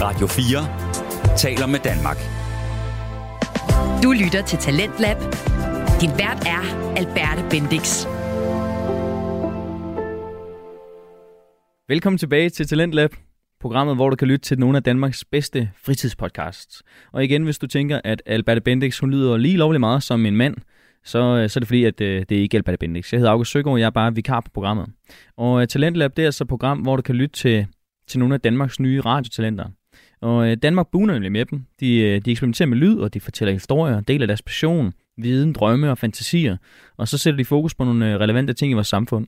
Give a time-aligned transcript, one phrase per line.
[0.00, 2.16] Radio 4 taler med Danmark.
[4.02, 5.16] Du lytter til Talentlab.
[6.00, 6.62] Din vært er
[6.96, 8.06] Alberte Bendix.
[11.88, 13.10] Velkommen tilbage til Talentlab,
[13.60, 16.82] programmet, hvor du kan lytte til nogle af Danmarks bedste fritidspodcasts.
[17.12, 20.36] Og igen, hvis du tænker, at Alberte Bendix, hun lyder lige lovlig meget som en
[20.36, 20.56] mand,
[21.04, 23.12] så, øh, så er det fordi, at øh, det er ikke Alberte Bendix.
[23.12, 24.86] Jeg hedder August Søgaard, og jeg er bare vikar på programmet.
[25.36, 27.66] Og uh, Talentlab, det er altså et program, hvor du kan lytte til,
[28.08, 29.64] til nogle af Danmarks nye radiotalenter.
[30.20, 31.64] Og øh, Danmark buner nemlig med dem.
[31.80, 35.90] De, øh, de eksperimenterer med lyd, og de fortæller historier, deler deres passion, viden, drømme
[35.90, 36.56] og fantasier.
[36.96, 39.26] Og så sætter de fokus på nogle øh, relevante ting i vores samfund.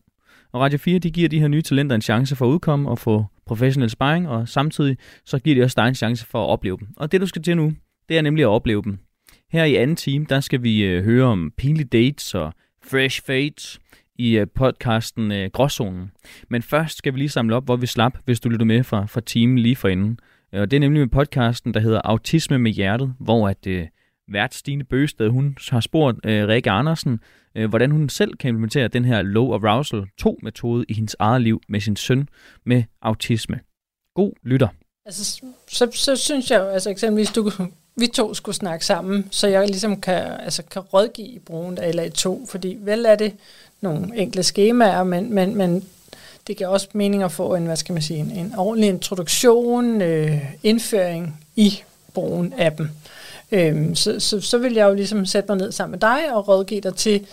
[0.52, 2.98] Og Radio 4 de giver de her nye talenter en chance for at udkomme og
[2.98, 6.78] få professionel sparring, og samtidig så giver de også dig en chance for at opleve
[6.78, 6.88] dem.
[6.96, 7.72] Og det du skal til nu,
[8.08, 8.98] det er nemlig at opleve dem.
[9.52, 12.52] Her i anden time, der skal vi øh, høre om pinlige dates og
[12.84, 13.80] fresh fates
[14.18, 16.10] i øh, podcasten øh, Gråzonen.
[16.48, 19.06] Men først skal vi lige samle op, hvor vi slap, hvis du lytter med fra,
[19.06, 20.18] fra timen lige forinden.
[20.52, 23.86] Øh, og det er nemlig med podcasten, der hedder Autisme med hjertet, hvor at øh,
[24.32, 27.20] vært Stine Bøsted, hun har spurgt øh, Rikke Andersen,
[27.54, 31.60] øh, hvordan hun selv kan implementere den her low arousal 2-metode i hendes eget liv
[31.68, 32.28] med sin søn
[32.66, 33.60] med autisme.
[34.14, 34.68] God lytter.
[35.06, 37.50] Altså, så, så synes jeg jo, altså eksempelvis, du,
[37.96, 41.92] vi to skulle snakke sammen, så jeg ligesom kan, altså, kan rådgive i brugen af
[41.92, 43.34] LA2, fordi vel er det
[43.80, 45.84] nogle enkle skemaer, men, men, men
[46.48, 50.02] det giver også mening at få en, hvad skal man sige, en, en ordentlig introduktion,
[50.02, 51.82] øh, indføring i
[52.14, 52.88] brugen af dem.
[53.52, 56.48] Øhm, så, så, så vil jeg jo ligesom sætte mig ned sammen med dig og
[56.48, 57.26] rådgive dig til,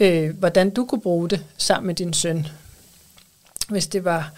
[0.00, 2.46] øh, hvordan du kunne bruge det sammen med din søn.
[3.68, 4.32] Hvis det var,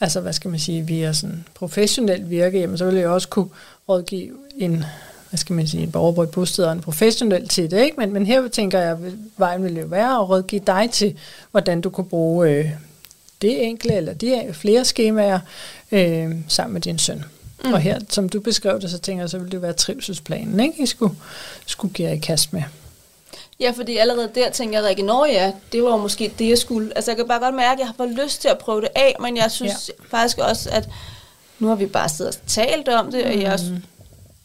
[0.00, 3.48] altså hvad skal man sige, via sådan professionelt virke, jamen, så ville jeg også kunne
[3.88, 4.84] rådgive en,
[5.28, 7.96] hvad skal man sige, en borger på et bosted og en professionel til det, ikke?
[7.96, 8.98] Men, men her tænker jeg, at
[9.36, 11.16] vejen ville jo være at rådgive dig til,
[11.50, 12.70] hvordan du kunne bruge øh,
[13.42, 15.40] det enkle eller de flere skemaer
[15.92, 17.24] øh, sammen med din søn.
[17.64, 17.72] Mm.
[17.72, 20.82] Og her, som du beskrev det, så tænker jeg, så ville det være trivselsplanen, ikke?
[20.82, 21.14] I skulle,
[21.66, 22.62] skulle give jer i kast med.
[23.60, 26.92] Ja, fordi allerede der tænker jeg, Rikke, når ja, det var måske det, jeg skulle.
[26.96, 28.88] Altså jeg kan bare godt mærke, at jeg har fået lyst til at prøve det
[28.94, 30.16] af, men jeg synes ja.
[30.16, 30.88] faktisk også, at
[31.58, 33.30] nu har vi bare siddet og talt om det, mm.
[33.30, 33.60] og jeg,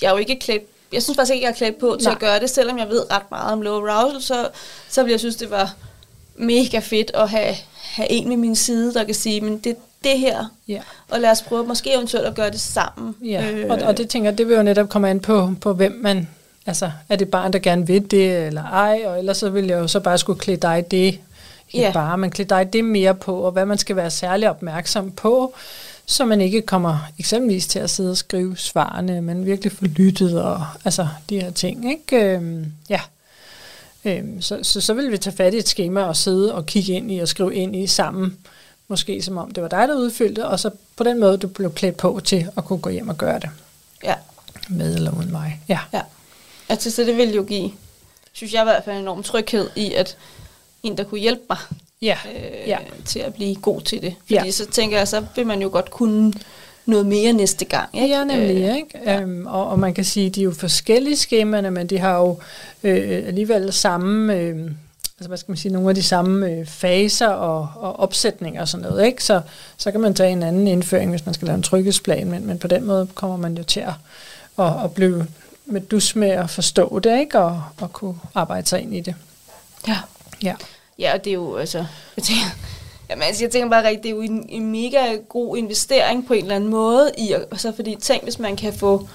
[0.02, 0.64] jeg er jo ikke klædt
[0.94, 2.14] jeg synes faktisk ikke, jeg er klædt på til Nej.
[2.14, 4.50] at gøre det, selvom jeg ved ret meget om low arousal, så,
[4.90, 5.74] så vil jeg synes, det var
[6.36, 7.56] mega fedt at have,
[7.96, 10.80] have en ved min side, der kan sige, men det, det her, ja.
[11.12, 13.16] og lad os prøve måske eventuelt at gøre det sammen.
[13.24, 13.52] Ja.
[13.52, 13.66] Øh.
[13.70, 16.28] Og, og det tænker jeg, det vil jo netop komme an på, på hvem man,
[16.66, 19.80] altså er det barn, der gerne vil det, eller ej, og ellers så vil jeg
[19.80, 21.20] jo så bare skulle klæde dig det,
[21.72, 21.92] ikke ja.
[21.92, 25.54] bare, men klæde dig det mere på, og hvad man skal være særlig opmærksom på,
[26.06, 30.42] så man ikke kommer eksempelvis til at sidde og skrive svarene, men virkelig får lyttet,
[30.42, 32.36] og altså de her ting, ikke?
[32.36, 33.00] Øhm, ja.
[34.06, 36.94] Øhm, så, så, så vil vi tage fat i et schema og sidde og kigge
[36.94, 38.38] ind i og skrive ind i sammen,
[38.88, 41.74] måske som om det var dig, der udfyldte, og så på den måde, du blev
[41.74, 43.50] klædt på til at kunne gå hjem og gøre det.
[44.04, 44.16] Ja.
[44.70, 45.62] Med eller uden mig.
[45.70, 45.80] Ja.
[45.94, 46.02] ja.
[46.70, 47.72] Altså, så det ville jo give,
[48.34, 50.18] synes jeg i hvert fald, en enorm tryghed i, at
[50.84, 51.58] en, der kunne hjælpe mig
[52.02, 52.18] ja.
[52.36, 52.78] Øh, ja.
[53.06, 54.16] til at blive god til det.
[54.20, 54.52] Fordi ja.
[54.52, 56.34] så tænker jeg, så vil man jo godt kunne
[56.86, 57.90] noget mere næste gang.
[57.94, 58.16] Ikke?
[58.16, 58.64] Ja, nemlig.
[58.64, 59.00] Øh, ikke?
[59.06, 59.22] Ja.
[59.22, 62.18] Øhm, og, og man kan sige, at de er jo forskellige skemaerne, men de har
[62.18, 62.38] jo
[62.84, 64.36] øh, alligevel samme...
[64.36, 64.72] Øh,
[65.18, 68.68] altså hvad skal man sige, nogle af de samme øh, faser og, og opsætninger og
[68.68, 69.24] sådan noget, ikke?
[69.24, 69.42] Så,
[69.78, 72.60] så kan man tage en anden indføring, hvis man skal lave en tryggesplan, men, men
[72.60, 73.94] på den måde kommer man jo til at,
[74.60, 75.28] at, at blive
[75.66, 77.40] med dus med at forstå det, ikke?
[77.40, 79.16] Og, og kunne arbejde sig ind i det.
[79.88, 79.98] Ja.
[80.44, 80.56] Ja.
[81.00, 81.86] Ja, og det er jo, altså,
[82.18, 82.46] jeg tænker,
[83.10, 86.34] jamen, altså, jeg tænker bare rigtigt, det er jo en, en mega god investering på
[86.34, 89.08] en eller anden måde, i, og så fordi, tænk, hvis man kan få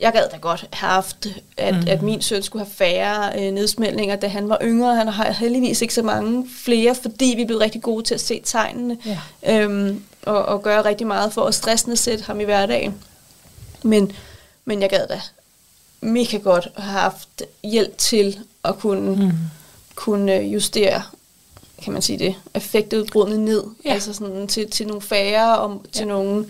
[0.00, 1.26] jeg gad da godt have haft,
[1.56, 1.88] at, mm.
[1.88, 4.96] at min søn skulle have færre øh, nedsmeltninger, da han var yngre.
[4.96, 8.20] Han har heldigvis ikke så mange flere, fordi vi er blevet rigtig gode til at
[8.20, 9.18] se tegnene, ja.
[9.46, 12.94] øhm, og, og gøre rigtig meget for at stressende sætte ham i hverdagen.
[13.82, 14.12] Men,
[14.64, 15.20] men jeg gad da
[16.00, 19.32] mega godt have haft hjælp til at kunne, mm.
[19.94, 21.02] kunne justere
[21.84, 23.92] kan man sige det, effektudbrudene ned, ja.
[23.92, 26.08] altså sådan til, til nogle færre og til ja.
[26.08, 26.46] nogle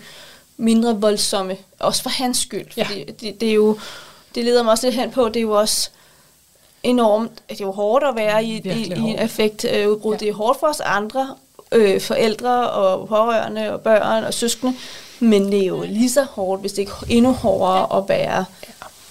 [0.57, 2.67] mindre voldsomme, også for hans skyld.
[2.77, 2.83] Ja.
[2.83, 3.79] Fordi det, det, er jo,
[4.35, 5.89] det leder mig også lidt hen på, det er jo også
[6.83, 10.13] enormt, det er jo hårdt at være i, i, i en effektudbrud.
[10.13, 10.19] Ja.
[10.19, 11.35] Det er hårdt for os andre,
[11.71, 14.73] øh, forældre og pårørende og børn og søskende,
[15.19, 18.45] men det er jo lige så hårdt, hvis det ikke endnu hårdere at være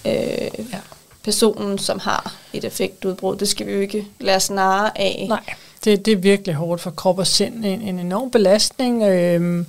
[0.05, 0.79] øh, ja.
[1.23, 3.35] personen, som har et effektudbrud.
[3.35, 5.25] Det skal vi jo ikke lade os narre af.
[5.29, 5.43] Nej,
[5.85, 7.65] det, det er virkelig hårdt for krop og sind.
[7.65, 9.03] En, en enorm belastning.
[9.03, 9.65] Øh,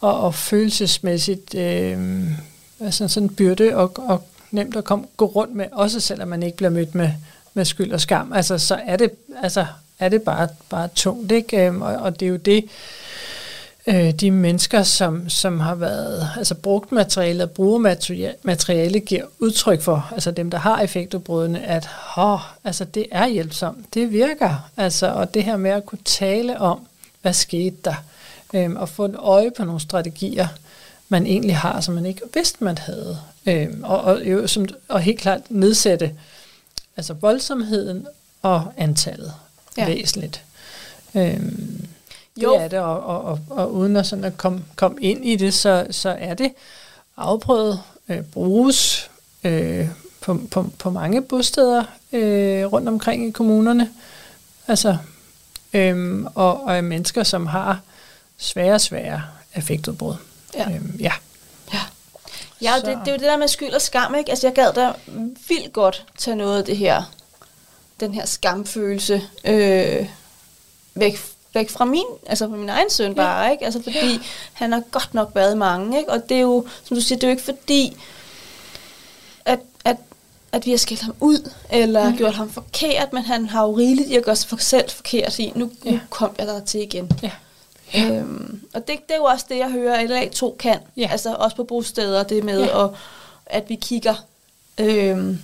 [0.00, 2.30] og, og følelsesmæssigt øh,
[2.80, 6.42] altså sådan en byrde og, og nemt at komme, gå rundt med, også selvom man
[6.42, 7.10] ikke bliver mødt med,
[7.54, 8.32] med skyld og skam.
[8.32, 9.10] Altså, så er det,
[9.42, 9.66] altså,
[9.98, 11.66] er det bare, bare tungt, ikke?
[11.66, 12.64] Øhm, og, og det er jo det,
[13.86, 19.24] øh, de mennesker, som, som har været, altså brugt materiale og bruger materiale, materiale, giver
[19.38, 24.70] udtryk for, altså dem, der har effektudbrudene, at oh, altså det er hjælpsomt, det virker,
[24.76, 26.86] altså, og det her med at kunne tale om,
[27.22, 28.04] hvad skete der,
[28.54, 30.48] øh, og få et øje på nogle strategier,
[31.08, 35.20] man egentlig har, som man ikke vidste, man havde, øh, og, og, som, og helt
[35.20, 36.12] klart nedsætte
[36.96, 38.06] altså voldsomheden
[38.42, 39.32] og antallet
[39.78, 39.86] ja.
[39.86, 40.42] væsentligt.
[41.14, 41.86] Øhm,
[42.42, 42.54] jo.
[42.54, 45.36] Det er det, og, og, og, og uden at, sådan at komme kom ind i
[45.36, 46.52] det, så, så er det
[47.16, 49.10] afprøvet, øh, bruges
[49.44, 49.88] øh,
[50.20, 53.90] på, på, på mange bosteder øh, rundt omkring i kommunerne.
[54.68, 54.96] Altså,
[55.72, 57.80] øh, og, og mennesker, som har
[58.38, 59.22] svære, svære
[59.54, 60.14] effektudbrud.
[60.54, 60.70] Ja.
[60.70, 61.12] Øhm, ja.
[61.72, 61.80] ja.
[62.62, 64.30] Ja, det, det er jo det der med skyld og skam, ikke?
[64.30, 64.92] Altså, jeg gad da
[65.48, 67.02] vildt godt tage noget af det her,
[68.00, 70.08] den her skamfølelse øh,
[70.94, 71.18] væk
[71.56, 73.50] væk fra min, altså fra min egen søn bare, ja.
[73.50, 73.64] ikke?
[73.64, 74.18] Altså fordi ja.
[74.52, 76.10] han har godt nok været mange, ikke?
[76.10, 77.96] Og det er jo, som du siger, det er jo ikke fordi,
[79.44, 79.96] at, at,
[80.52, 82.16] at vi har skilt ham ud, eller mm.
[82.16, 85.52] gjort ham forkert, men han har jo rigeligt i at gøre sig selv forkert i,
[85.54, 85.90] nu, ja.
[85.90, 87.10] nu kom jeg der til igen.
[87.22, 87.30] Ja.
[87.94, 88.10] Ja.
[88.10, 90.78] Øhm, og det, det er jo også det, jeg hører, at LA2 kan.
[90.96, 91.08] Ja.
[91.12, 92.84] Altså også på bosteder, det med, ja.
[92.84, 92.90] at,
[93.46, 94.14] at vi kigger
[94.78, 95.38] øhm,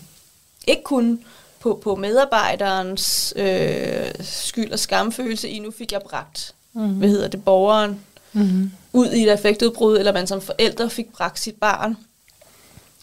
[0.67, 1.25] ikke kun
[1.63, 6.93] på, på medarbejderens øh, skyld og skamfølelse i, nu fik jeg bragt, mm-hmm.
[6.93, 8.01] hvad hedder det, borgeren
[8.33, 8.73] mm-hmm.
[8.93, 11.97] ud i et affektudbrud, eller man som forældre fik bragt sit barn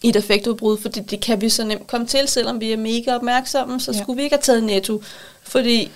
[0.02, 3.16] i et affektudbrud, fordi det kan vi så nemt komme til, selvom vi er mega
[3.16, 4.02] opmærksomme, så ja.
[4.02, 5.04] skulle vi ikke have taget netto,
[5.44, 5.92] fordi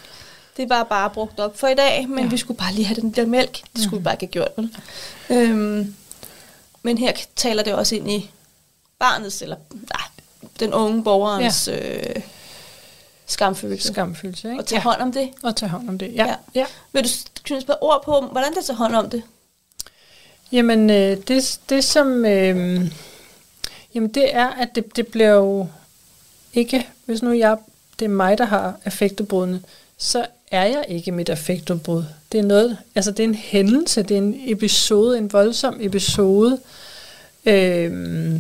[0.58, 2.30] det var bare brugt op for i dag, men ja.
[2.30, 3.62] vi skulle bare lige have den der mælk.
[3.76, 4.00] Det skulle mm.
[4.00, 4.52] vi bare ikke have gjort.
[4.58, 4.70] Vel?
[5.30, 5.96] Øhm,
[6.84, 8.30] men her taler det også ind i
[9.00, 10.08] barnets, eller nej,
[10.60, 12.16] den unge borgerens ja.
[12.16, 12.22] øh,
[13.34, 13.88] skamfølelse.
[13.88, 14.62] Skamfølelse, ikke?
[14.62, 14.84] Og tage ja.
[14.84, 15.30] hånd om det.
[15.44, 16.26] Og tage hånd om det, ja.
[16.26, 16.36] ja.
[16.56, 16.66] ja.
[16.92, 17.10] Vil du
[17.44, 19.24] knytte et ord på, hvordan det tager hånd om det?
[20.52, 22.26] Jamen, øh, det, det som...
[22.26, 22.92] Øh,
[23.96, 25.68] jamen, det er, at det, det bliver jo
[26.54, 26.88] ikke...
[27.06, 27.58] Hvis nu jeg,
[28.00, 29.62] det er mig, der har affektudbrudene,
[29.98, 32.04] så er jeg ikke mit affektudbrud.
[32.32, 32.78] Det er noget...
[32.96, 36.60] Altså, det er en hændelse, det er en episode, en voldsom episode.
[37.46, 38.40] Øh,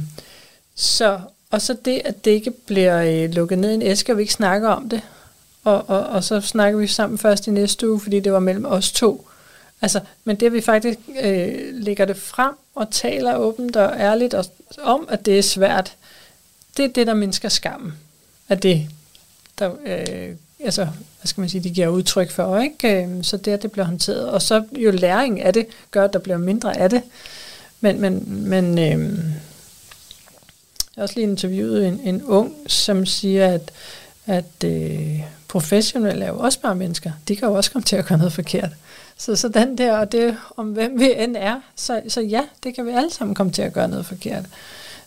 [0.75, 1.19] så
[1.53, 4.21] og så det, at det ikke bliver øh, lukket ned i en æske, og vi
[4.21, 5.01] ikke snakker om det.
[5.63, 8.65] Og, og, og så snakker vi sammen først i næste uge, fordi det var mellem
[8.65, 9.27] os to.
[9.81, 14.33] Altså, men det, at vi faktisk øh, lægger det frem og taler åbent og ærligt
[14.33, 14.45] og,
[14.81, 15.95] om, at det er svært,
[16.77, 17.93] det er det, der mindsker skammen.
[18.49, 18.87] At det,
[19.59, 23.03] der, øh, altså, hvad skal man sige, de giver udtryk for, ikke?
[23.03, 24.29] Øh, så det, at det bliver håndteret.
[24.29, 27.01] Og så jo læring af det, gør, at der bliver mindre af det.
[27.81, 29.19] Men, men, men øh,
[30.95, 33.71] jeg har også lige interviewet en, en ung, som siger, at,
[34.25, 37.11] at øh, professionelle er jo også bare mennesker.
[37.27, 38.69] De kan jo også komme til at gøre noget forkert.
[39.17, 42.75] Så, så den der, og det om hvem vi end er, så, så ja, det
[42.75, 44.45] kan vi alle sammen komme til at gøre noget forkert.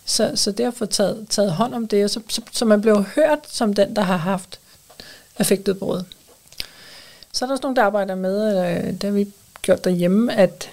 [0.05, 3.39] Så, så derfor taget, taget hånd om det, og så, så, så man bliver hørt
[3.49, 4.61] som den, der har haft
[5.39, 6.03] affektet brud.
[7.33, 9.33] Så er der også nogen, der arbejder med, øh, det har vi
[9.63, 10.71] gjort derhjemme, at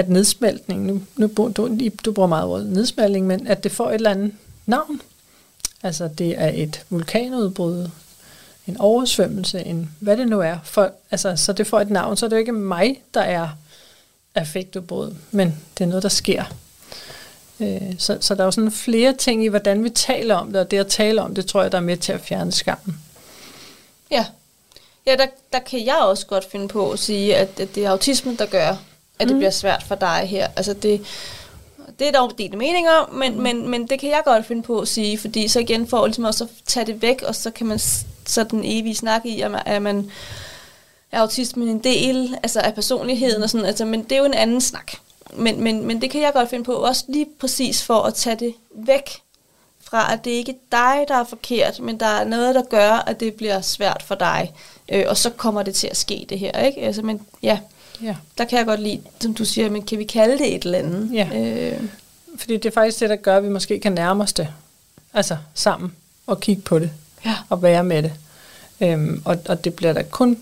[0.00, 3.94] at nedsmeltning, nu, nu du, du bruger meget ordet nedsmeltning, men at det får et
[3.94, 4.32] eller andet
[4.66, 5.00] navn.
[5.82, 7.88] Altså det er et vulkanudbrud,
[8.66, 10.58] en oversvømmelse, en hvad det nu er.
[10.64, 13.48] For, altså, så det får et navn, så er det jo ikke mig, der er
[14.34, 16.44] affektudbrud, men det er noget, der sker.
[17.60, 20.60] Øh, så, så der er jo sådan flere ting i, hvordan vi taler om det,
[20.60, 23.00] og det at tale om det, tror jeg, der er med til at fjerne skammen.
[24.10, 24.26] Ja,
[25.06, 27.90] ja der, der kan jeg også godt finde på at sige, at, at det er
[27.90, 28.76] autismen, der gør,
[29.20, 29.38] at det mm.
[29.38, 30.48] bliver svært for dig her.
[30.56, 31.00] Altså det,
[31.98, 33.40] det er dog dine meninger, men, mm.
[33.42, 36.24] men, men det kan jeg godt finde på at sige, fordi så igen får ligesom
[36.24, 37.78] også at tage det væk, og så kan man
[38.26, 40.10] så den evige snak i, at man, at man
[41.12, 44.34] er autismen en del altså af personligheden og sådan, altså, men det er jo en
[44.34, 44.92] anden snak.
[45.34, 48.36] Men, men, men det kan jeg godt finde på, også lige præcis for at tage
[48.36, 49.10] det væk
[49.80, 52.90] fra, at det ikke er dig, der er forkert, men der er noget, der gør,
[52.90, 54.52] at det bliver svært for dig.
[54.88, 56.64] Øh, og så kommer det til at ske, det her.
[56.66, 56.80] Ikke?
[56.80, 57.58] Altså, men ja,
[58.02, 58.16] Ja.
[58.38, 60.78] Der kan jeg godt lide, som du siger, men kan vi kalde det et eller
[60.78, 61.10] andet?
[61.12, 61.28] Ja.
[61.34, 61.82] Øh.
[62.36, 64.48] Fordi det er faktisk det, der gør, at vi måske kan nærme os det.
[65.14, 65.92] Altså sammen
[66.26, 66.90] og kigge på det.
[67.24, 67.36] Ja.
[67.48, 68.12] Og være med det.
[68.80, 70.38] Øhm, og, og det bliver da kun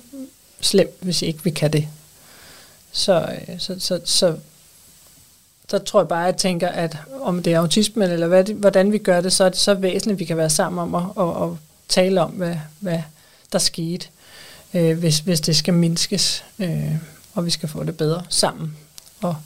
[0.61, 1.88] slemt, hvis ikke vi kan det.
[2.93, 4.37] Så, øh, så, så, så,
[5.69, 8.93] så tror jeg bare, at jeg tænker, at om det er autisme, eller hvad hvordan
[8.93, 11.03] vi gør det, så er det så væsentligt, at vi kan være sammen om at,
[11.17, 13.03] og, og tale om, hvad, hvad
[13.53, 14.07] der skete,
[14.75, 16.45] øh, hvis, hvis det skal mindskes.
[16.59, 16.95] Øh,
[17.38, 18.76] og vi skal få det bedre sammen.
[19.23, 19.37] Og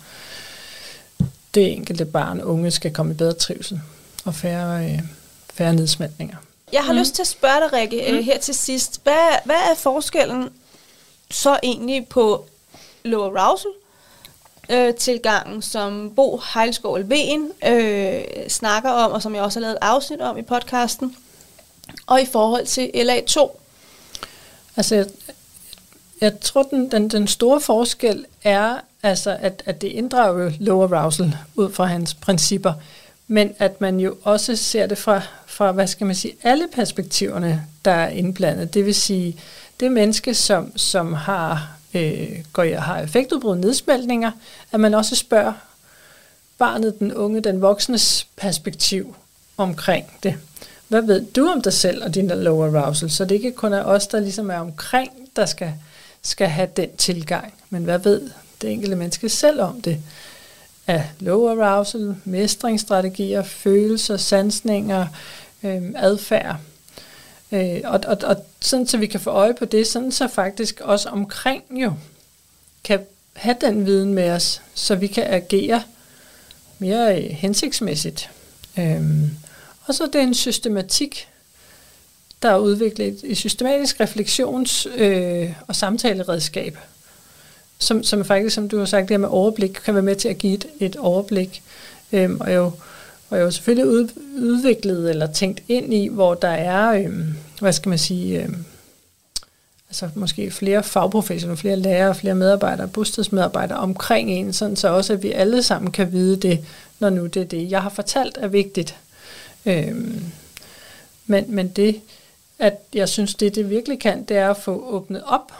[1.54, 3.80] det enkelte barn og unge skal komme i bedre trivsel
[4.24, 5.00] og færre, øh,
[5.54, 6.36] færre nedsmeltninger.
[6.72, 6.98] Jeg har mm.
[6.98, 8.24] lyst til at spørge dig, Rikke, øh, mm.
[8.24, 9.00] her til sidst.
[9.02, 10.48] Hvad, hvad er forskellen
[11.30, 12.44] så egentlig på
[13.04, 13.70] low arousal
[14.70, 19.74] øh, tilgangen, som Bo Heilskov Elven øh, snakker om, og som jeg også har lavet
[19.74, 21.16] et afsnit om i podcasten,
[22.06, 23.50] og i forhold til LA2.
[24.76, 25.10] Altså,
[26.22, 30.82] jeg, tror, den, den, den store forskel er, altså, at, at det inddrager jo low
[30.82, 32.72] arousal ud fra hans principper,
[33.28, 37.66] men at man jo også ser det fra, fra hvad skal man sige, alle perspektiverne,
[37.84, 38.74] der er indblandet.
[38.74, 39.36] Det vil sige,
[39.80, 44.30] det menneske, som, som har, øh, går, har effektudbrud, nedsmeltninger,
[44.72, 45.52] at man også spørger
[46.58, 49.16] barnet, den unge, den voksnes perspektiv
[49.56, 50.34] omkring det.
[50.88, 53.10] Hvad ved du om dig selv og din low arousal?
[53.10, 55.72] Så det ikke kun er os, der ligesom er omkring, der skal,
[56.22, 57.54] skal have den tilgang.
[57.70, 58.30] Men hvad ved
[58.62, 59.98] det enkelte menneske selv om det?
[60.86, 65.06] Af low arousal, mestringsstrategier, følelser, sansninger,
[65.62, 66.56] øh, adfærd.
[67.52, 70.80] Øh, og, og, og sådan så vi kan få øje på det, sådan så faktisk
[70.80, 71.92] også omkring jo
[72.84, 73.00] kan
[73.32, 75.82] have den viden med os, så vi kan agere
[76.78, 78.30] mere øh, hensigtsmæssigt.
[78.78, 79.02] Øh,
[79.86, 81.28] og så er det en systematik,
[82.42, 86.78] der er udviklet et systematisk refleksions- øh, og samtaleredskab,
[87.78, 90.28] som, som faktisk, som du har sagt, det her med overblik, kan være med til
[90.28, 91.62] at give et, et overblik.
[92.12, 92.70] Øhm, og jo,
[93.30, 94.08] og jo selvfølgelig ud,
[94.38, 98.64] udviklet eller tænkt ind i, hvor der er, øhm, hvad skal man sige, øhm,
[99.88, 105.22] altså måske flere fagprofessionelle, flere lærere, flere medarbejdere, bostedsmedarbejdere omkring en, sådan så også, at
[105.22, 106.64] vi alle sammen kan vide det,
[106.98, 108.96] når nu det er det, jeg har fortalt, er vigtigt.
[109.66, 110.24] Øhm,
[111.26, 112.00] men, men det,
[112.62, 115.52] at jeg synes, det det virkelig kan, det er at få åbnet op.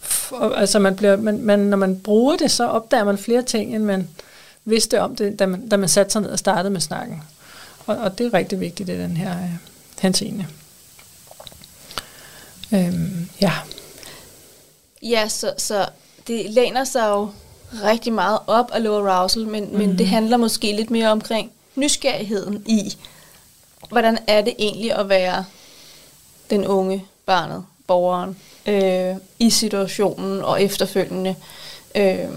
[0.00, 3.74] For, altså man bliver, man, man, når man bruger det, så opdager man flere ting,
[3.74, 4.08] end man
[4.64, 7.22] vidste om det, da man, da man satte sig ned og startede med snakken.
[7.86, 9.50] Og, og det er rigtig vigtigt i den her øh,
[10.00, 10.46] henseende.
[12.72, 13.52] Øhm, ja.
[15.02, 15.86] Ja, så, så
[16.26, 17.30] det læner sig jo
[17.84, 19.78] rigtig meget op af low arousal, men, mm-hmm.
[19.78, 20.08] men det Mhm.
[20.08, 22.96] handler måske lidt mere omkring nysgerrigheden i,
[23.88, 25.44] hvordan er det egentlig at være
[26.50, 28.36] den unge, barnet, borgeren,
[28.66, 31.34] øh, i situationen og efterfølgende.
[31.94, 32.28] Øh,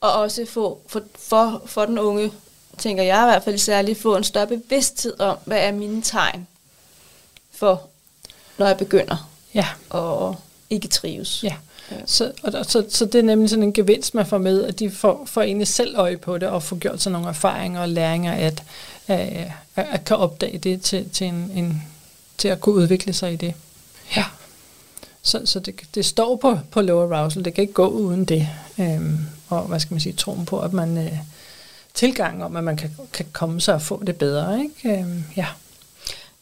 [0.00, 2.32] og også få, for, for, for den unge,
[2.78, 6.46] tænker jeg i hvert fald særligt, få en større bevidsthed om, hvad er mine tegn
[7.52, 7.82] for,
[8.58, 9.66] når jeg begynder Ja.
[9.94, 10.36] at
[10.70, 11.44] ikke trives.
[11.44, 11.54] Ja.
[12.06, 14.78] Så, og, og, så, så det er nemlig sådan en gevinst, man får med, at
[14.78, 17.88] de får, får egentlig selv øje på det, og får gjort sig nogle erfaringer og
[17.88, 18.62] læringer, at,
[19.06, 19.18] at,
[19.76, 21.82] at, at kan opdage det til, til, en, en,
[22.42, 23.54] til at kunne udvikle sig i det.
[24.16, 24.24] Ja.
[25.22, 28.48] Så, så det, det står på, på low arousal, det kan ikke gå uden det.
[28.78, 29.18] Øhm,
[29.48, 31.18] og hvad skal man sige, troen på, at man øh,
[31.94, 34.60] tilgang om, at man kan, kan komme sig og få det bedre.
[34.62, 35.00] Ikke?
[35.00, 35.46] Øhm, ja.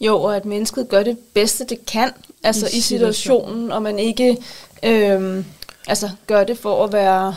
[0.00, 2.10] Jo, og at mennesket gør det bedste, det kan,
[2.42, 4.36] altså I i, situationen, og man ikke
[4.82, 5.44] øhm,
[5.86, 7.36] altså, gør det for at være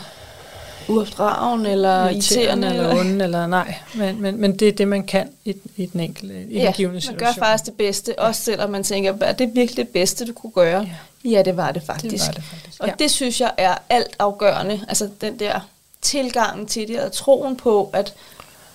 [0.88, 2.68] uopdragen eller irriterende.
[2.68, 3.74] eller onde, eller nej.
[3.94, 6.72] Men, men, men det er det, man kan i, i den enkelte i ja, den
[6.72, 7.26] givende man situation.
[7.26, 10.52] gør faktisk det bedste, også selvom man tænker, er det virkelig det bedste, du kunne
[10.52, 10.80] gøre?
[10.80, 11.30] Ja.
[11.30, 12.12] Ja, det var det faktisk.
[12.12, 12.80] Det var det faktisk.
[12.80, 12.94] Og ja.
[12.98, 15.60] det synes jeg er alt afgørende, altså den der
[16.02, 18.14] tilgangen til det, og troen på, at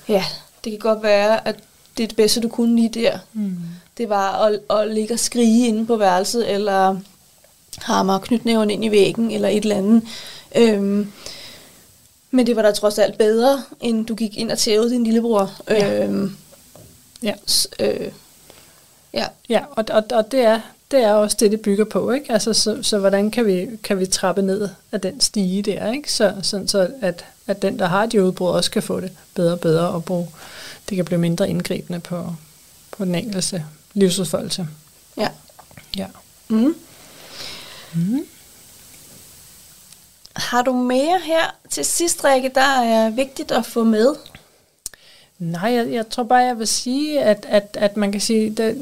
[0.07, 0.23] ja,
[0.63, 1.55] det kan godt være, at
[1.97, 3.17] det er det bedste, du kunne lige der.
[3.33, 3.57] Mm.
[3.97, 6.97] Det var at, at ligge og skrige inde på værelset, eller
[7.77, 10.03] hammer knytnæven ind i væggen, eller et eller andet.
[10.55, 11.11] Øhm,
[12.31, 15.51] men det var da trods alt bedre, end du gik ind og tævede din lillebror.
[15.69, 16.03] Ja.
[16.03, 16.35] Øhm,
[17.23, 17.33] Ja.
[17.47, 18.11] s- øh,
[19.13, 19.25] ja.
[19.49, 22.11] Ja, og, og, og det, er, det er også det, det bygger på.
[22.11, 22.31] Ikke?
[22.31, 26.13] Altså, så, så hvordan kan vi, kan vi trappe ned af den stige der, ikke?
[26.13, 29.51] Så, sådan, så at, at den, der har de udbrud, også kan få det bedre
[29.53, 30.27] og bedre og bruge.
[30.89, 32.35] Det kan blive mindre indgribende på,
[32.91, 34.67] på den enkelte livsudfoldelse.
[35.17, 35.27] ja.
[35.97, 36.05] Ja.
[36.47, 36.75] Mm.
[37.95, 38.19] Mm.
[40.35, 44.15] Har du mere her til sidst, Rikke, der er vigtigt at få med?
[45.39, 48.77] Nej, jeg, jeg tror bare, jeg vil sige, at, at, at man kan sige, det,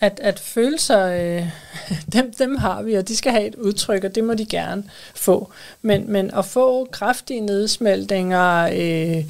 [0.00, 1.48] at, at følelser, øh,
[2.12, 4.84] dem, dem har vi, og de skal have et udtryk, og det må de gerne
[5.14, 5.50] få.
[5.82, 9.24] Men, men at få kraftige nedsmeltninger, øh,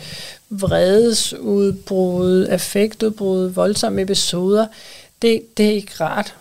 [0.50, 4.66] vredesudbrud, affektudbrud, voldsomme episoder,
[5.22, 6.34] det, det er ikke rart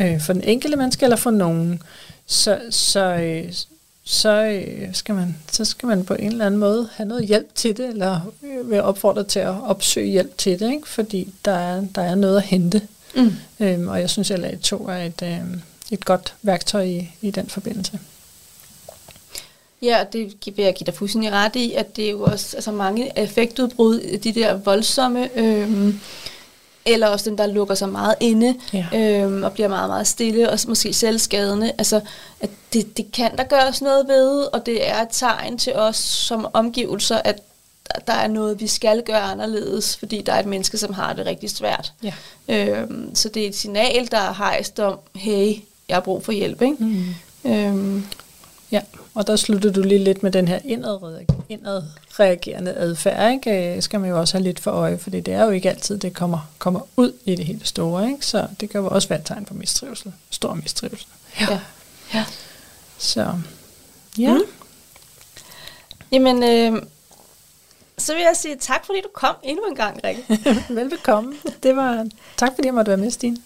[0.00, 1.82] øh, for den enkelte menneske eller for nogen.
[2.26, 3.52] Så, så, øh,
[4.04, 7.54] så, øh, skal man, så skal man på en eller anden måde have noget hjælp
[7.54, 10.88] til det, eller øh, være opfordret til at opsøge hjælp til det, ikke?
[10.88, 12.82] fordi der er, der er noget at hente.
[13.14, 13.32] Mm.
[13.60, 17.48] Øhm, og jeg synes, at LA2 er et, øh, et godt værktøj i, i den
[17.48, 17.98] forbindelse.
[19.82, 22.56] Ja, og det vil jeg give dig fuldstændig ret i, at det er jo også
[22.56, 26.00] altså mange effektudbrud, de der voldsomme øhm,
[26.86, 28.86] eller også dem, der lukker sig meget inde, Ja.
[28.94, 31.72] øhm, og bliver meget, meget stille, og måske selvskadende.
[31.78, 32.00] Altså,
[32.40, 35.96] at det, det kan der gøres noget ved, og det er et tegn til os
[35.96, 37.38] som omgivelser, at
[38.06, 41.26] der- er noget, vi skal gøre anderledes, fordi der er et menneske, som har det
[41.26, 41.92] rigtig svært.
[42.02, 42.12] Ja.
[42.48, 45.54] Øhm, så det er et signal, der er hejst om, hey,
[45.88, 46.62] jeg har brug for hjælp.
[46.62, 46.76] Ikke?
[46.84, 47.04] Mm.
[47.44, 48.06] Øhm,
[48.70, 48.80] Ja,
[49.14, 53.76] og der slutter du lige lidt med den her indadreagerende, adfærd, ikke?
[53.76, 55.98] Øh, skal man jo også have lidt for øje, fordi det er jo ikke altid,
[55.98, 58.26] det kommer, kommer ud i det hele store, ikke?
[58.26, 61.06] Så det kan jo også være et tegn på mistrivsel, stor mistrivsel.
[61.40, 61.60] ja.
[62.14, 62.24] ja.
[62.98, 63.32] Så
[64.18, 64.40] ja, Mm.
[66.12, 66.82] Jamen, øh,
[67.98, 70.24] så vil jeg sige tak, fordi du kom endnu en gang, Rikke.
[70.74, 71.34] velbekomme.
[71.62, 72.06] Det var,
[72.36, 73.36] tak fordi jeg måtte være med, Stine.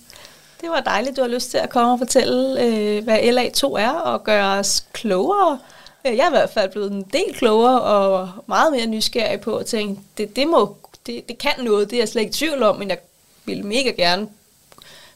[0.61, 3.91] Det var dejligt, du har lyst til at komme og fortælle, øh, hvad LA2 er,
[3.91, 5.59] og gøre os klogere.
[6.07, 9.57] Øh, Jeg er i hvert fald blevet en del klogere, og meget mere nysgerrig på
[9.57, 10.77] at tænke, det, det, må,
[11.07, 12.99] det, det kan noget, det er jeg slet ikke i tvivl om, men jeg
[13.45, 14.29] vil mega gerne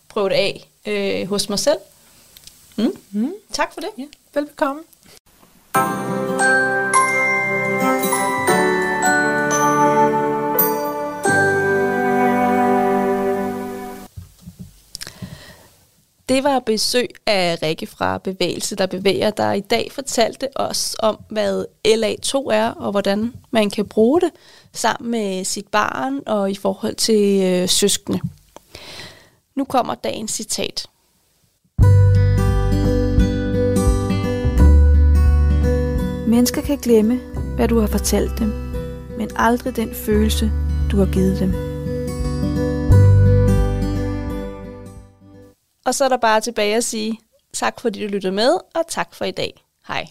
[0.09, 1.79] prøve det af øh, hos mig selv.
[2.77, 2.97] Mm.
[3.11, 3.33] Mm.
[3.53, 3.91] Tak for det.
[3.99, 4.83] Ja, velbekomme.
[16.29, 21.19] Det var besøg af Rikke fra Bevægelse, der bevæger, der i dag fortalte os om,
[21.29, 24.31] hvad LA2 er, og hvordan man kan bruge det
[24.73, 28.21] sammen med sit barn og i forhold til øh, søskende.
[29.55, 30.87] Nu kommer dagens citat.
[36.29, 37.21] Mennesker kan glemme,
[37.57, 38.49] hvad du har fortalt dem,
[39.19, 40.53] men aldrig den følelse,
[40.91, 41.75] du har givet dem.
[45.87, 47.19] Og så er der bare tilbage at sige
[47.53, 49.65] tak, fordi du lyttede med, og tak for i dag.
[49.89, 50.07] Hej.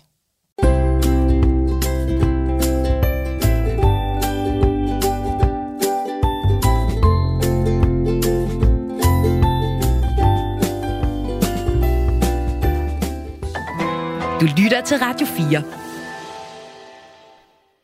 [14.42, 15.64] Du lytter til Radio 4.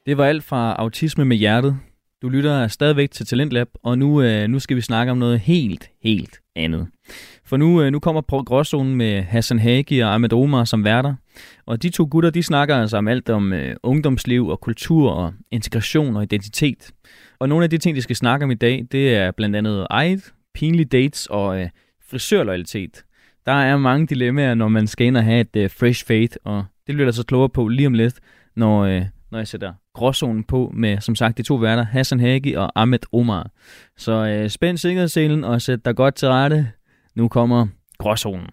[0.05, 1.79] Det var alt fra Autisme med Hjertet.
[2.22, 5.90] Du lytter stadigvæk til Talentlab, og nu, øh, nu skal vi snakke om noget helt,
[6.03, 6.87] helt andet.
[7.50, 11.16] For nu, øh, nu kommer på gråzonen med Hassan Hagi og Ahmed Omar som værter.
[11.66, 15.33] Og de to gutter, de snakker altså om alt om øh, ungdomsliv og kultur og
[15.51, 16.92] integration og identitet.
[17.40, 19.88] Og nogle af de ting, de skal snakke om i dag, det er blandt andet
[19.90, 21.70] eget, pinlige dates og øh,
[22.09, 23.03] frisørloyalitet.
[23.46, 26.66] Der er mange dilemmaer, når man skal ind og have et øh, fresh fade, og
[26.88, 28.16] det bliver der så klogere på lige om lidt,
[28.55, 32.53] når, øh, når jeg sætter gråzonen på med, som sagt, de to værter, Hassan Hagi
[32.53, 33.50] og Ahmed Omar.
[33.98, 36.68] Så øh, spænd sikkerhedsselen og sæt dig godt til rette.
[37.15, 37.67] Nu kommer
[37.98, 38.50] gråzonen.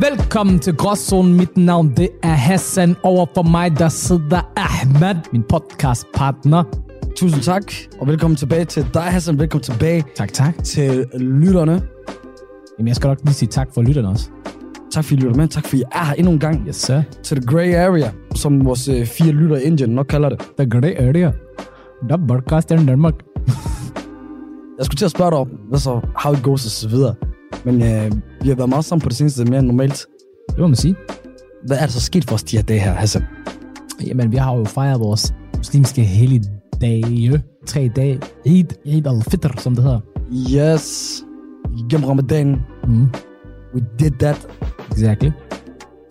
[0.00, 1.34] Velkommen til Gråzonen.
[1.34, 2.96] Mit navn det er Hassan.
[3.02, 6.85] Over for mig der sidder Ahmed, min podcastpartner.
[7.16, 7.62] Tusind tak,
[8.00, 9.38] og velkommen tilbage til dig, Hassan.
[9.38, 10.64] Velkommen tilbage Tak, tak.
[10.64, 11.82] til lytterne.
[12.78, 14.30] Jamen, jeg skal nok lige sige tak for lytterne også.
[14.92, 15.48] Tak fordi I lytter med.
[15.48, 17.02] Tak fordi I er her endnu en gang Yes, sir.
[17.22, 20.40] til The Grey Area, som vores øh, fire lytter i Indien nok kalder det.
[20.58, 21.32] The Grey Area.
[22.08, 23.14] Der er podcast i Danmark.
[24.78, 27.14] Jeg skulle til at spørge dig om, hvad så, how it goes og så videre.
[27.64, 30.06] Men øh, vi har været meget sammen på det seneste, mere end normalt.
[30.50, 30.96] Det må man sige.
[31.66, 33.22] Hvad er der så sket for os de her dage her, Hassan?
[34.06, 36.02] Jamen, vi har jo fejret vores muslimske
[36.82, 37.42] helligdage.
[37.66, 38.20] Tre dage.
[38.46, 40.00] Eid, Eid al-Fitr, som det hedder.
[40.54, 41.22] Yes,
[41.90, 43.06] gennem ramadan, Mm,
[43.74, 44.46] we did that.
[44.92, 45.30] exactly.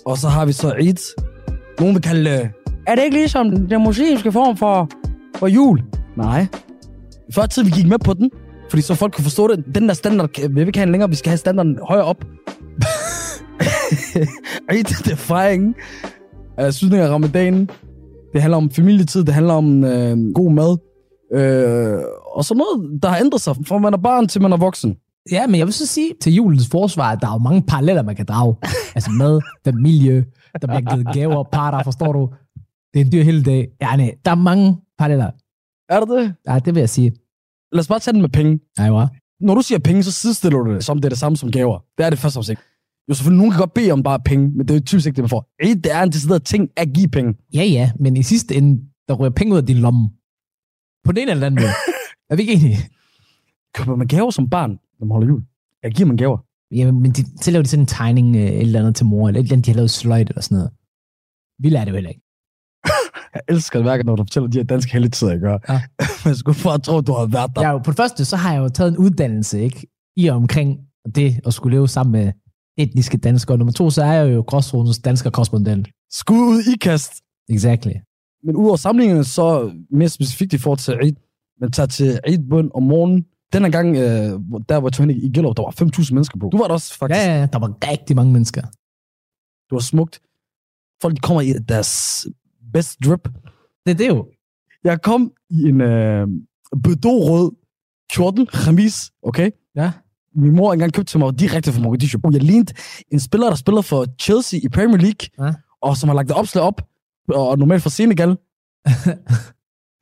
[0.05, 0.97] Og så har vi så Eid.
[1.79, 2.49] Nogen vil kalde
[2.87, 4.89] er det ikke ligesom den muslimske form for,
[5.35, 5.81] for jul?
[6.17, 6.47] Nej.
[7.33, 8.31] Før tid vi gik med på den,
[8.69, 9.75] fordi så folk kunne forstå det.
[9.75, 12.25] Den der standard, vi vil ikke have den længere, vi skal have standarden højere op.
[14.71, 15.75] Eid, det er fejringen.
[16.61, 17.69] Uh, slutningen af ramadanen.
[18.35, 20.77] Det handler om familietid, det handler om øh, god mad.
[21.33, 22.01] Øh,
[22.35, 24.95] og så noget, der har ændret sig, fra man er barn til man er voksen.
[25.31, 28.03] Ja, men jeg vil så sige til julens forsvar, at der er jo mange paralleller,
[28.03, 28.55] man kan drage.
[28.95, 30.25] altså mad, familie,
[30.61, 32.29] der bliver givet gaver, parter, forstår du?
[32.93, 33.67] Det er en dyr hele dag.
[33.81, 35.31] Ja, nej, der er mange paralleller.
[35.89, 36.35] Er det det?
[36.47, 37.11] Ja, det vil jeg sige.
[37.71, 38.59] Lad os bare tage den med penge.
[38.77, 39.07] Nej, hva?
[39.39, 41.79] når du siger penge, så sidestiller du det, som det er det samme som gaver.
[41.97, 42.61] Det er det først og ikke.
[43.09, 45.15] Jo, selvfølgelig, nogen kan godt bede om bare penge, men det er jo typisk ikke
[45.15, 45.49] det, man får.
[45.63, 47.33] Ej, det er en decideret ting at give penge.
[47.53, 50.09] Ja, ja, men i sidste ende, der ryger penge ud af din lomme.
[51.05, 51.73] På den ene eller anden måde.
[52.29, 52.77] Er vi ikke enige?
[53.75, 55.43] Køber man gaver som barn, når man holder jul?
[55.83, 56.37] Jeg giver man gaver.
[56.71, 59.27] Ja, men de, så laver de sådan en tegning, øh, et eller andet til mor,
[59.27, 60.71] eller et eller andet, de har lavet sløjt eller sådan noget.
[61.59, 62.21] Vi lærer det jo heller ikke.
[63.33, 65.57] Jeg elsker det værket, når du fortæller de her danske heldigtider, jeg gør.
[65.69, 65.81] Ja.
[66.25, 67.61] Man skulle bare tro, du har været der.
[67.61, 69.87] Er jo, på det første, så har jeg jo taget en uddannelse, ikke?
[70.17, 70.79] I og omkring
[71.15, 72.31] det at skulle leve sammen med
[72.77, 73.57] etniske danskere.
[73.57, 75.87] Nummer to, så er jeg jo gråzonens dansker korrespondent.
[76.11, 77.11] Skud ud i kast.
[77.49, 77.91] Exactly.
[78.43, 81.15] Men udover samlingerne, så mere specifikt i forhold til Eid,
[81.61, 83.25] man tager til Eid-bøn om morgenen.
[83.53, 86.49] Den her gang, øh, hvor- der var hen i Gellerup, der var 5.000 mennesker, bro.
[86.49, 87.17] Du var der også, faktisk.
[87.17, 88.61] Ja, ja, der var rigtig mange mennesker.
[88.61, 90.19] Det var smukt.
[91.01, 92.25] Folk de kommer i deres
[92.73, 93.27] best drip.
[93.85, 94.27] Det er det jo.
[94.83, 96.27] Jeg kom i en øh,
[96.83, 97.51] bedorød
[98.13, 99.49] kjortel, khamis, okay?
[99.75, 99.91] Ja.
[100.35, 102.19] Min mor engang købte til mig direkte fra Mogadishu.
[102.31, 102.73] Jeg lignede
[103.11, 105.53] en spiller, der spiller for Chelsea i Premier League, Ja.
[105.81, 106.81] og som har lagt det opslag op,
[107.29, 108.37] og normalt fra Senegal.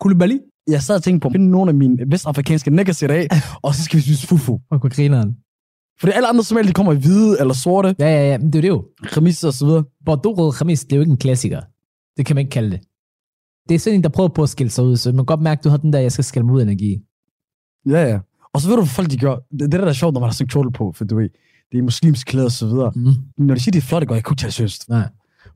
[0.02, 0.38] Koulibaly.
[0.67, 3.28] Jeg sad og tænkte på at finde nogle af mine vestafrikanske i dag,
[3.62, 4.60] og så skal vi spise fufu.
[4.72, 5.38] Og på grineren.
[6.00, 8.56] Fordi alle andre som de kommer i hvide eller sorte, Ja, ja, ja, men det
[8.56, 8.86] er det jo.
[9.04, 9.84] khamis og så videre.
[10.06, 11.62] Bordeaux Khamis, det er jo ikke en klassiker.
[12.17, 12.80] Det kan man ikke kalde det.
[13.69, 15.41] Det er sådan en, der prøver på at skille sig ud, så man kan godt
[15.41, 17.02] mærke, at du har den der, jeg skal skille mig ud energi.
[17.86, 18.19] Ja, ja.
[18.54, 19.36] Og så ved du, hvad folk de gør.
[19.36, 21.30] Det, det der, der er sjovt, når man har sådan kjole på, for du ved,
[21.72, 22.92] det er muslimsk klæder og så videre.
[22.96, 23.13] Mm.
[23.38, 24.89] Når de siger, det er flot, det går jeg kunne tage det seriøst.
[24.89, 25.08] Nej,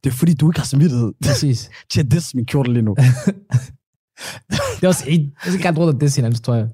[0.03, 1.69] Det er fordi, du ikke har samvittighed præcis.
[1.89, 2.95] til at disse min kjortel lige nu.
[4.75, 6.69] det er også en, jeg skal gerne rundt og disse hinandens trøje.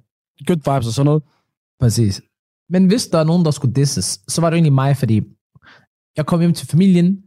[0.47, 1.23] Good vibes og sådan noget.
[1.79, 2.21] Præcis.
[2.69, 5.21] Men hvis der er nogen, der skulle disses, så var det egentlig mig, fordi
[6.17, 7.17] jeg kom hjem til familien,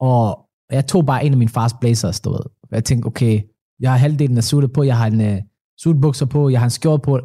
[0.00, 0.38] og
[0.70, 2.40] jeg tog bare en af min fars blazers, du ved.
[2.70, 3.42] Jeg tænkte, okay,
[3.80, 5.38] jeg har halvdelen af suitet på, jeg har en uh,
[5.78, 7.20] suitbukser på, jeg har en skjort på.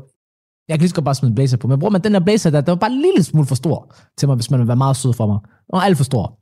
[0.68, 1.68] Jeg kan lige så godt bare smide en blazer på.
[1.68, 3.96] Men bror, men den der blazer der, den var bare en lille smule for stor
[4.18, 5.40] til mig, hvis man vil være meget sød for mig.
[5.42, 6.40] Den var alt for stor.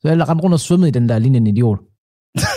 [0.00, 1.78] Så jeg rendte rundt og svømmede i den der lignende idiot.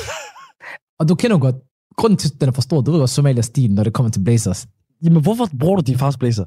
[1.00, 1.56] og du kender godt,
[1.98, 4.24] grunden til, at den er for stor, du ved godt Somalia-stilen, når det kommer til
[4.24, 4.68] blazers.
[5.04, 6.46] Jamen, hvorfor bruger du din fars blazer?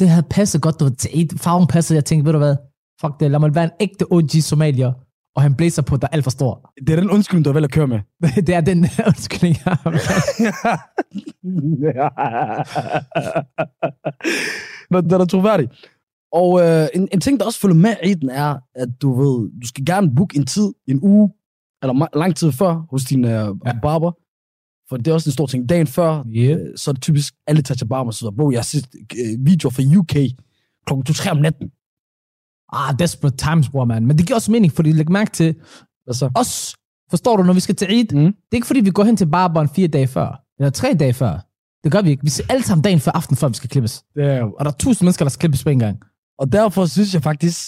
[0.00, 2.56] det havde passet godt, du ved, farven passede, jeg tænkte, ved du hvad,
[3.00, 4.92] fuck det, lad mig være en ægte OG somalier,
[5.36, 6.72] og han blazer på, der er alt for stor.
[6.86, 8.00] Det er den undskyldning, du har vel at køre med.
[8.46, 8.78] det er den
[9.10, 9.90] undskyldning, jeg har.
[14.90, 15.68] Nå, den er troværdig.
[16.32, 19.50] Og øh, en, en ting, der også følger med i den, er, at du ved,
[19.62, 21.30] du skal gerne booke en tid, en uge,
[21.82, 23.30] eller lang tid før, hos din øh,
[23.66, 23.72] ja.
[23.82, 24.12] barber.
[24.88, 25.68] For det er også en stor ting.
[25.68, 26.60] Dagen før, Yeah.
[26.60, 28.36] øh, så er det typisk, alle tager til barber så videre.
[28.36, 30.14] Bro, jeg har set øh, videoer fra UK
[30.86, 31.70] klokken 2-3 om natten.
[32.72, 34.06] Ah, desperate times, bror, man.
[34.06, 35.54] Men det giver også mening, fordi læg mærke til,
[36.04, 36.30] Hvad så?
[36.34, 36.74] os,
[37.10, 38.20] forstår du, når vi skal til Eid, Mm.
[38.24, 41.12] det er ikke fordi, vi går hen til barberen fire dage før, eller tre dage
[41.12, 41.38] før.
[41.84, 42.22] Det gør vi ikke.
[42.24, 44.04] Vi ser alle sammen dagen før aften, før vi skal klippes.
[44.16, 45.98] Er, Og der er tusind mennesker, der skal klippes på en gang.
[46.38, 47.58] Og derfor synes jeg faktisk,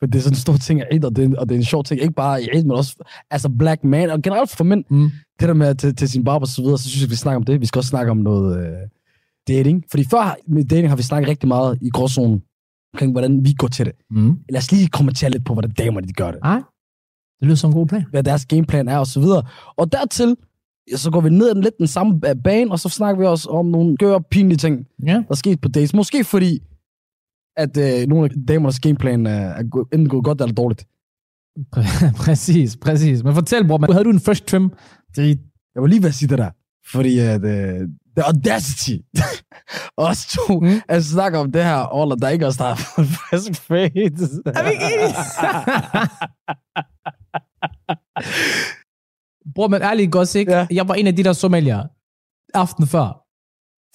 [0.00, 1.58] for det er sådan en stor ting af Eid, og det, er, og det er
[1.58, 2.96] en sjov ting, ikke bare i Eid, men også
[3.30, 5.10] altså black man, og generelt for mænd, Mm.
[5.40, 7.16] det der med at til, til sin barber og så videre, så synes jeg, vi
[7.16, 7.60] snakker om det.
[7.60, 8.72] Vi skal også snakke om noget øh,
[9.48, 9.84] dating.
[9.90, 12.42] Fordi før med dating har vi snakket rigtig meget i gråzonen
[12.94, 13.94] omkring, hvordan vi går til det.
[14.10, 14.38] Mm.
[14.50, 16.40] Lad os lige kommentere lidt på, hvordan damerne de gør det.
[16.42, 16.56] Ej,
[17.40, 18.04] det lyder som en god plan.
[18.10, 19.42] Hvad deres gameplan er og så videre.
[19.76, 20.36] Og dertil,
[20.96, 23.26] så går vi ned ad den lidt den samme ba- bane, og så snakker vi
[23.26, 25.12] også om nogle gør pinlige ting, Ja.
[25.12, 25.94] der er sket på dates.
[25.94, 26.58] Måske fordi,
[27.56, 29.60] at øh, nogle af damernes gameplan er, er
[29.92, 30.86] enten gået godt eller dårligt.
[31.76, 33.24] Præ- præcis, præcis.
[33.24, 34.70] Men fortæl, bror, man, havde du en fresh trim?
[35.16, 35.38] Det,
[35.74, 36.50] Jeg var lige ved at sige det der.
[36.92, 38.96] Fordi at, øh, the audacity,
[40.08, 40.80] os to, Mm.
[40.88, 42.74] at snakke om det her, og der ikke også der er
[43.28, 44.14] frisk fade.
[44.58, 45.14] Er vi ikke enige?
[49.54, 50.52] Bror, men ærligt godt, ikke?
[50.52, 50.66] Ja.
[50.70, 51.82] Jeg var en af de der somalier
[52.54, 53.06] aften før.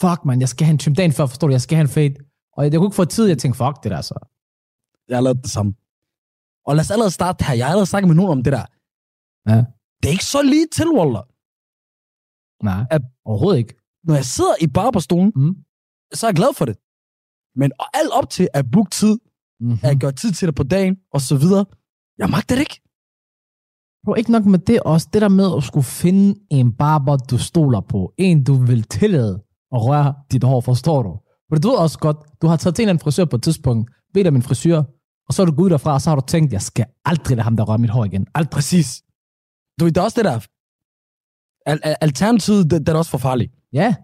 [0.01, 1.53] Fuck, man, jeg skal have en trim dagen før, forstår du?
[1.53, 2.15] Jeg skal have en fade.
[2.55, 4.17] Og jeg, jeg kunne ikke få tid, jeg tænkte, fuck det der så.
[5.10, 5.73] Jeg har lavet det samme.
[6.67, 7.53] Og lad os allerede starte her.
[7.53, 8.65] Jeg har allerede snakket med nogen om det der.
[9.49, 9.58] Ja.
[9.99, 11.25] Det er ikke så lige til, Waller.
[12.69, 13.73] Nej, At- overhovedet ikke.
[14.03, 15.55] Når jeg sidder i barberstolen, Mm.
[16.13, 16.77] så er jeg glad for det.
[17.55, 19.17] Men alt op til at booke tid,
[19.62, 19.79] Mm-hmm.
[19.83, 21.65] at gøre tid til det på dagen, og så videre.
[22.17, 22.81] Jeg magter det ikke.
[24.05, 25.07] Bro, ikke nok med det også.
[25.13, 28.13] Det der med at skulle finde en barber, du stoler på.
[28.17, 29.33] En, du vil tillade
[29.75, 31.12] at røre dit hår, forstår du?
[31.49, 33.43] For du ved også godt, du har taget til en eller anden frisør på et
[33.43, 34.83] tidspunkt, bedt om en frisør,
[35.27, 37.43] og så er du gået derfra, og så har du tænkt, jeg skal aldrig lade
[37.43, 38.27] ham der røre mit hår igen.
[38.35, 38.49] Aldrig.
[38.51, 39.03] Præcis.
[39.79, 40.39] Du ved, der er også det der.
[41.71, 43.51] Al- al- alternativet, det, det er også for farligt.
[43.73, 43.95] Ja.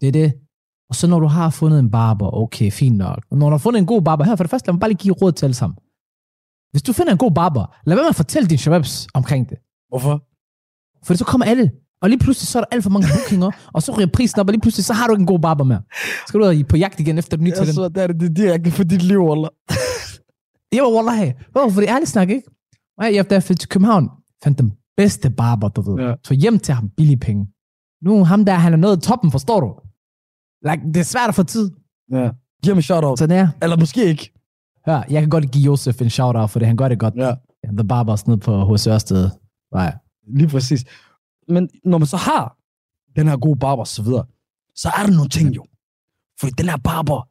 [0.00, 0.32] Det er det.
[0.88, 3.20] Og så når du har fundet en barber, okay, fint nok.
[3.30, 4.90] Og når du har fundet en god barber, her for det første, lad mig bare
[4.90, 5.76] lige give råd til alle sammen.
[6.72, 9.58] Hvis du finder en god barber, lad være med at fortælle dine shababs omkring det.
[9.88, 10.14] Hvorfor?
[11.06, 11.70] For så kommer alle.
[12.02, 14.46] Og lige pludselig så er der alt for mange bookinger, og så ryger prisen op,
[14.48, 15.82] og lige pludselig så har du ikke en god barber mere.
[15.94, 17.74] Så skal du ud på jagt igen efter den nye talent.
[17.74, 19.20] så, det er det, det er direkte for dit liv.
[20.74, 21.32] Jeg var wallahi.
[21.52, 21.70] Hvorfor?
[21.70, 22.48] For det er ærligt snak, ikke?
[22.98, 24.10] Og jeg, da jeg flyttede til København,
[24.44, 25.96] fandt den bedste barber, du ved.
[26.02, 26.08] Ja.
[26.08, 26.14] Ja.
[26.24, 27.46] Tog hjem til ham billige penge.
[28.02, 29.68] Nu ham der, han er nået toppen, forstår du?
[30.70, 31.70] Like, det er svært at få tid.
[32.10, 32.30] Ja.
[32.62, 33.18] Giv ham en shout-out.
[33.18, 33.48] Så det er.
[33.62, 34.32] Eller måske ikke.
[34.86, 37.14] Ja, jeg kan godt give Josef en shout-out, for det han gør det godt.
[37.16, 37.34] Ja.
[37.78, 38.86] The Barbers nede på H.C.
[38.86, 39.30] Ørsted.
[39.74, 39.94] Nej.
[40.26, 40.84] Lige præcis.
[41.48, 42.56] men når man så har
[43.16, 44.24] den her gode barber og så videre,
[44.74, 45.64] så er der nogle ting jo.
[46.40, 47.28] Fordi den her barber,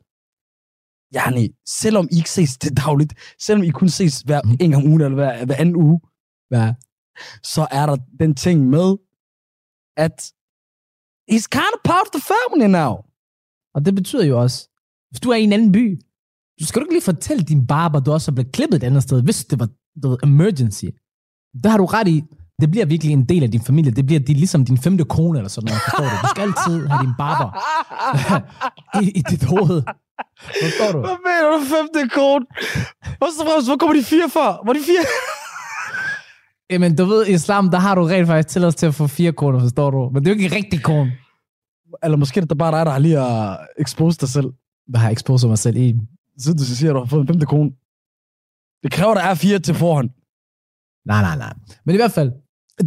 [1.18, 4.58] yani, selvom I ikke ses til dagligt, selvom I kun ses hver Mhm.
[4.60, 6.02] en gang ugen eller hver, hver anden uge,
[6.52, 6.74] Ja.
[7.44, 8.98] så er der den ting med,
[9.98, 10.34] at
[11.34, 12.94] he's kind of part of the family now.
[13.76, 14.58] Og det betyder jo også,
[15.10, 16.02] hvis du er i en anden by,
[16.60, 19.04] du skal du ikke lige fortælle din barber, du også er blevet klippet et andet
[19.04, 19.70] sted, hvis det var
[20.04, 20.86] du ved, emergency.
[21.64, 22.24] Der har du ret i,
[22.62, 23.92] det bliver virkelig en del af din familie.
[23.92, 26.16] Det bliver de, ligesom din femte kone eller sådan noget, forstår du?
[26.24, 27.50] Du skal altid have din barber
[29.04, 29.84] i, i dit hoved.
[30.64, 31.00] Forstår du?
[31.08, 32.46] Hvad mener du, femte kone?
[33.22, 34.48] Først og fremmest, hvor kommer de fire fra?
[34.64, 35.06] Hvor er de fire?
[36.72, 39.32] Jamen, du ved, i islam, der har du rent faktisk tilladelse til at få fire
[39.32, 40.10] koner, forstår du?
[40.14, 41.12] Men det er jo ikke rigtig kone.
[42.04, 44.50] Eller måske er det bare dig, der har lige uh, exposed dig selv.
[44.92, 46.00] Der har jeg exposeret mig selv i.
[46.38, 47.72] Så du siger, at du har fået en femte kone.
[48.84, 50.10] Det kræver, der er fire til forhånd.
[51.06, 51.54] Nej, nej, nej.
[51.86, 52.32] Men i hvert fald,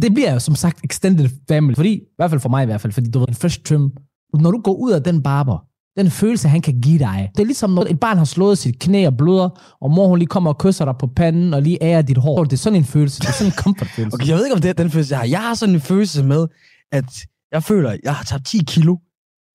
[0.01, 1.75] det bliver jo som sagt extended family.
[1.75, 3.91] Fordi, i hvert fald for mig i hvert fald, fordi du ved, en fresh trim.
[4.33, 5.57] Når du går ud af den barber,
[5.97, 7.31] den følelse, han kan give dig.
[7.35, 10.19] Det er ligesom, når et barn har slået sit knæ og bløder, og mor hun
[10.19, 12.43] lige kommer og kysser dig på panden, og lige ærer dit hår.
[12.43, 13.19] Det er sådan en følelse.
[13.19, 14.15] Det er sådan en comfort-følelse.
[14.15, 15.27] Okay, jeg ved ikke, om det er den følelse, jeg har.
[15.27, 16.47] Jeg har sådan en følelse med,
[16.91, 18.97] at jeg føler, at jeg har tabt 10 kilo.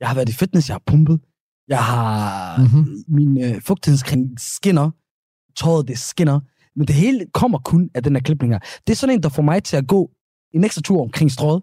[0.01, 1.21] Jeg har været i fitness, jeg har pumpet.
[1.69, 2.57] Jeg har...
[2.59, 2.79] Mhm.
[2.79, 3.05] Mm-hmm.
[3.09, 4.91] Min øh, fugtighedskring skinner.
[5.57, 6.41] Tøjet, det skinner.
[6.77, 8.61] Men det hele kommer kun af den her klipning her.
[8.87, 10.11] Det er sådan en, der får mig til at gå
[10.55, 11.63] en ekstra tur omkring strøget.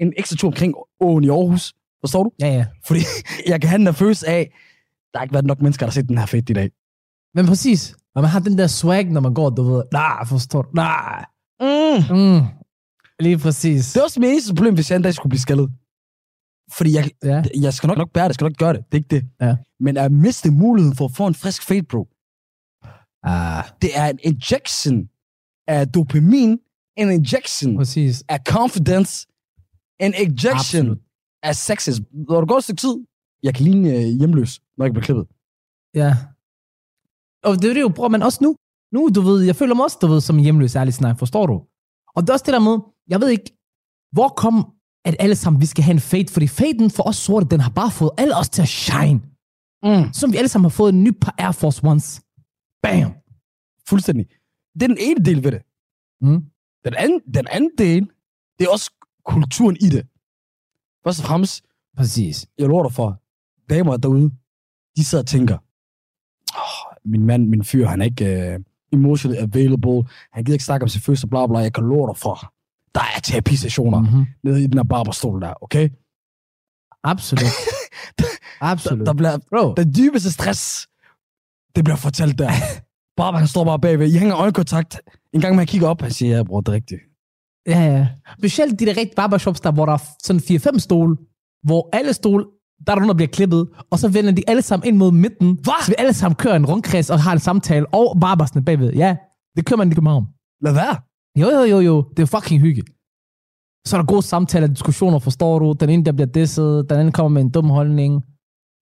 [0.00, 1.74] En ekstra tur omkring åen i Aarhus.
[2.02, 2.30] Forstår du?
[2.40, 2.66] Ja, ja.
[2.86, 3.00] Fordi
[3.46, 4.52] jeg kan have den der følelse af,
[5.12, 6.70] der har ikke været nok mennesker, der har set den her fedt i dag.
[7.34, 7.94] Men præcis.
[8.14, 10.68] Og man har den der swag, når man går, du ved, nej, forstår du?
[10.74, 11.24] Nej.
[11.60, 12.16] Mm.
[12.16, 12.40] Mm.
[13.20, 13.92] Lige præcis.
[13.92, 15.70] Det er også mit eneste problem, hvis jeg en dag skulle blive skaldet.
[16.72, 17.42] Fordi jeg, Ja.
[17.60, 18.84] jeg skal nok, nok bære det, jeg skal nok gøre det.
[18.92, 19.24] Det er ikke det.
[19.40, 19.56] Ja.
[19.80, 22.08] Men at miste muligheden for at få en frisk fade, bro,
[23.22, 25.08] Ah, det er en injection
[25.68, 26.58] af dopamin,
[26.96, 28.24] en injection præcis.
[28.28, 29.26] af confidence,
[30.00, 30.54] en injection
[30.86, 30.98] Absolut.
[31.42, 32.00] Af success.
[32.28, 32.96] Når du går et stykke tid,
[33.42, 35.26] jeg kan ligne øh, hjemløs, når jeg bliver klippet.
[35.94, 36.10] Ja.
[37.44, 38.56] Og det er det jo, bror, men også nu.
[38.92, 41.46] Nu, du ved, jeg føler mig også, du ved, som en hjemløs ærlig snak, forstår
[41.46, 41.56] du?
[42.16, 43.50] Og det er også det der med, jeg ved ikke,
[44.12, 44.72] hvor kom,
[45.04, 47.70] at alle sammen, vi skal have en fade, fordi faden for os sorte, den har
[47.70, 49.20] bare fået alle os til at shine.
[49.82, 50.12] Mm.
[50.12, 52.22] Som vi alle sammen har fået en ny par Air Force Ones.
[52.82, 53.12] Bam!
[53.88, 54.26] Fuldstændig.
[54.74, 55.62] Det er den ene del ved det.
[56.20, 56.40] Mm.
[56.84, 58.02] Den anden, den anden del,
[58.58, 58.90] det er også
[59.24, 60.02] kulturen i det.
[61.04, 61.64] Først og fremmest,
[61.96, 62.46] Præcis.
[62.58, 63.20] jeg lover dig for,
[63.70, 64.30] damer derude,
[64.96, 65.58] de sidder og tænker,
[66.54, 70.84] oh, min mand, min fyr, han er ikke uh, emotionally available, han gider ikke snakke
[70.84, 72.52] om sin følelser, bla bla, jeg kan love dig for,
[72.94, 74.06] der er terapisessioner mm.
[74.06, 74.26] Mm-hmm.
[74.42, 75.88] nede i den her barberstol der, okay?
[77.04, 77.52] Absolut.
[78.18, 78.24] Der,
[78.72, 79.06] Absolut.
[79.06, 80.88] der bliver, Bro, den dybeste stress,
[81.76, 82.50] det bliver fortalt der.
[83.16, 85.00] Barber, han står bare bagved, I hænger øjenkontakt.
[85.32, 87.00] En gang, man kigger op, han siger, ja, bror, det er rigtigt.
[87.66, 88.08] Ja, ja.
[88.38, 91.16] Specielt de der rigtige barbershops, der, hvor der er sådan 4-5 stole,
[91.62, 92.44] hvor alle stole,
[92.86, 95.58] der er nogen, der bliver klippet, og så vender de alle sammen ind mod midten,
[95.62, 95.72] Hva?
[95.84, 98.92] så vi alle sammen kører en rundkreds og har en samtale, og barbersne bagved.
[98.92, 99.16] Ja,
[99.56, 100.26] det kører man i København.
[100.64, 100.96] Lad være.
[101.40, 102.04] Jo, jo, jo, jo.
[102.16, 102.82] Det er fucking hygge.
[103.86, 105.72] Så er der gode samtaler, diskussioner, forstår du?
[105.80, 108.24] Den ene, der bliver disset, den anden kommer med en dum holdning.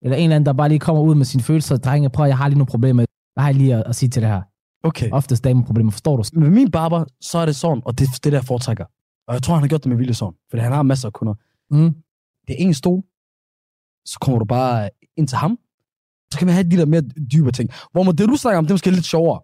[0.03, 1.77] Eller en eller anden, der bare lige kommer ud med sine følelser.
[1.77, 3.05] Drenge, prøv, jeg har lige nogle problemer.
[3.33, 4.41] Hvad har jeg lige at, at sige til det her?
[4.87, 5.09] Okay.
[5.11, 6.23] Oftest dameproblemer, forstår du?
[6.39, 8.85] Med min barber, så er det sådan, og det er det, der jeg foretrækker.
[9.27, 11.13] Og jeg tror, han har gjort det med vilje sådan, fordi han har masser af
[11.13, 11.33] kunder.
[11.71, 11.93] Mm.
[12.47, 13.01] Det er en stol,
[14.05, 15.59] så kommer du bare ind til ham,
[16.31, 17.01] så kan man have de der mere
[17.33, 17.69] dybe ting.
[17.91, 19.39] Hvor man, det, du snakker om, det er måske lidt sjovere.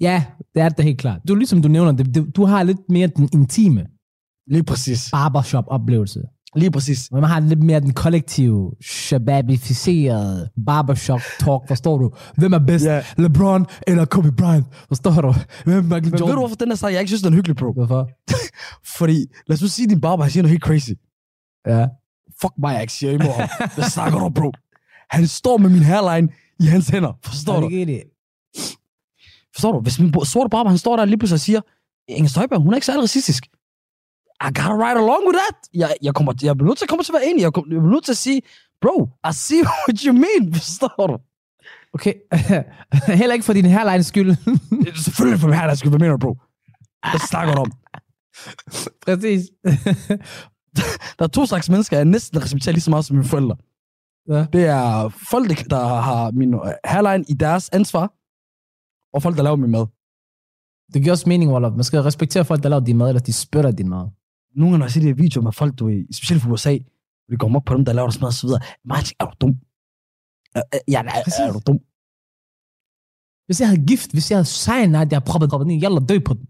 [0.00, 1.20] Ja, det er det helt klart.
[1.28, 3.86] Du, ligesom du nævner, det, du, du har lidt mere den intime
[4.46, 5.10] Lige præcis.
[5.10, 6.22] barbershop-oplevelse.
[6.56, 7.12] Lige præcis.
[7.12, 12.10] Men man har lidt mere den kollektive, shababificerede barbershop-talk, forstår du?
[12.36, 12.84] Hvem er bedst?
[12.84, 13.04] Ja.
[13.18, 14.66] LeBron eller Kobe Bryant?
[14.88, 15.34] Forstår du?
[15.64, 16.34] Hvem er Michael Men ved Jordan?
[16.34, 17.72] du, hvorfor den der sag, jeg ikke synes, den er hyggelig, bro?
[17.72, 18.08] Hvorfor?
[18.98, 20.90] Fordi, lad os nu sige, at din barber, han siger noget helt crazy.
[21.66, 21.86] Ja.
[22.40, 23.48] Fuck mig, jeg ikke siger imod ham.
[23.74, 24.52] Hvad snakker du, bro?
[25.10, 26.28] Han står med min hairline
[26.60, 27.12] i hans hænder.
[27.24, 27.68] Forstår du?
[27.68, 28.02] det?
[29.54, 29.80] Forstår du?
[29.80, 31.60] Hvis min sorte barber, han står der lige pludselig og siger,
[32.08, 33.46] Inger Støjberg, hun er ikke særlig racistisk.
[34.46, 35.56] I gotta ride along with that.
[35.74, 37.42] Jeg, jeg, kommer, jeg bliver nødt til at komme til at være enig.
[37.42, 38.42] Jeg, kom, jeg bliver nødt til at sige,
[38.82, 40.54] bro, I see what you mean.
[40.54, 41.16] Forstår du?
[41.94, 42.14] Okay.
[43.20, 44.30] Heller ikke for din hairline skyld.
[44.84, 46.36] Det Selvfølgelig for her, der skal være mener, du, bro.
[47.10, 47.72] Hvad snakker du om?
[49.06, 49.42] Præcis.
[51.18, 53.56] Der er to slags mennesker, jeg næsten respekterer lige så meget som mine forældre.
[54.28, 54.46] Ja.
[54.52, 58.12] Det er folk, der- der har min øh, hairline i deres ansvar,
[59.14, 59.86] og folk, der laver min mad.
[60.94, 61.74] det giver også mening, Wallop.
[61.74, 64.08] Man skal respektere folk, der laver din mad, eller de spytter din mad.
[64.56, 66.78] Nogle gange, når jeg ser de her videoer med folk, du ved, specielt fra USA,
[67.28, 68.60] vi går op på dem, der laver deres mad og så videre.
[68.84, 69.54] Mig, er du dum?
[70.88, 71.40] Ja, nej, Præcis.
[71.40, 71.78] er du dum?
[73.46, 76.18] Hvis jeg havde gift, hvis jeg havde cyanide, jeg havde proppet proppet ned, jeg dø
[76.18, 76.46] på den.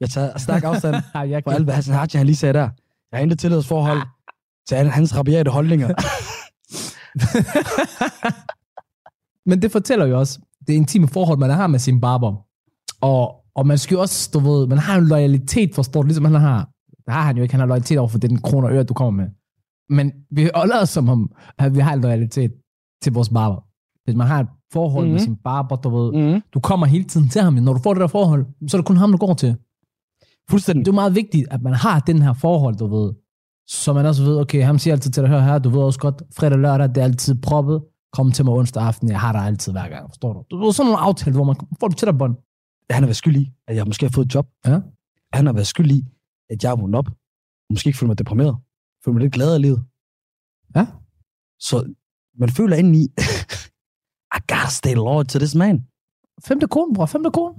[0.00, 0.96] Jeg tager stærk afstand
[1.32, 1.52] jeg kan...
[1.52, 2.68] alt, hvad Hassan Haji, han lige sagde der.
[3.10, 4.02] Jeg har intet tillidsforhold
[4.68, 5.88] til hans rabiate holdninger.
[9.48, 12.34] Men det fortæller jo også det intime forhold, man har med sin barber.
[13.00, 16.24] Og, og man skal jo også, du ved, man har en loyalitet, forstår du, ligesom
[16.24, 16.68] han har.
[17.06, 18.94] Det har han jo ikke, han har loyalitet over for den kroner og øre, du
[18.94, 19.30] kommer med.
[19.96, 22.52] Men vi holder os som om, at vi har en loyalitet
[23.02, 23.60] til vores barber.
[24.04, 25.12] Hvis man har et forhold mm-hmm.
[25.12, 25.24] med Mhm.
[25.24, 26.40] sin barber, du ved, mm.
[26.54, 27.54] du kommer hele tiden til ham.
[27.54, 29.56] Når du får det der forhold, så er det kun ham, du går til.
[30.50, 30.84] Fuldstændig.
[30.84, 33.12] Det er meget vigtigt, at man har den her forhold, du ved.
[33.68, 35.98] Så man også ved, okay, ham siger altid til dig, hør her, du ved også
[35.98, 37.82] godt, fredag og lørdag, det er altid proppet.
[38.12, 40.42] Kom til mig onsdag aften, jeg har dig altid hver gang, forstår du?
[40.50, 42.36] Du ved, sådan nogle aftaler, hvor man får det til dig bånd.
[42.90, 44.46] Han har været skyld i, at jeg måske har fået et job.
[44.66, 44.80] Ja.
[45.32, 46.04] Han har været skyld i,
[46.50, 47.08] at jeg er vågnet op.
[47.70, 48.56] Måske ikke føler mig deprimeret.
[49.04, 49.84] Føler mig lidt glad af livet.
[50.76, 50.86] Ja.
[51.58, 51.92] Så
[52.38, 53.04] man føler indeni,
[54.36, 55.86] I gotta stay loyal to this man.
[56.44, 57.54] Femte kone, bror, femte kone.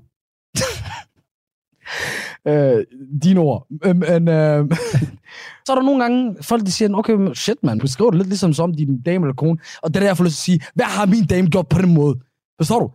[2.48, 2.86] øh,
[3.24, 3.68] dine ord.
[3.84, 4.72] Øh, Men, øh,
[5.66, 8.28] så er der nogle gange, folk de siger, okay, shit man, du skriver det lidt
[8.30, 9.60] ligesom som din dame eller kone.
[9.82, 11.70] Og det er der, jeg får lyst til at sige, hvad har min dame gjort
[11.70, 12.20] på den måde?
[12.60, 12.92] Forstår du?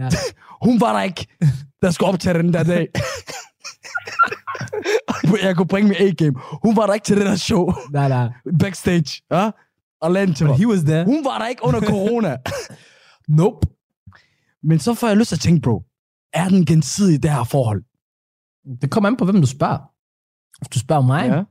[0.00, 0.08] Ja.
[0.62, 1.26] Hun var der ikke,
[1.82, 2.88] der skulle optage den der dag.
[5.42, 6.34] Jeg kunne bringe mit A-game.
[6.64, 7.72] Hun var der ikke til det der show.
[7.92, 8.28] Nej, nej.
[8.60, 9.22] Backstage.
[9.30, 9.50] Ja?
[10.00, 10.56] Og mig.
[10.56, 11.04] he was there.
[11.04, 12.36] Hun var der ikke under corona.
[13.38, 13.66] Nope.
[14.62, 15.82] Men så får jeg lyst til at tænke, bro,
[16.32, 17.82] er den gensidig det her forhold?
[18.80, 19.78] Det kommer an på, hvem du spørger.
[20.58, 21.42] Hvis du spørger mig, Ja.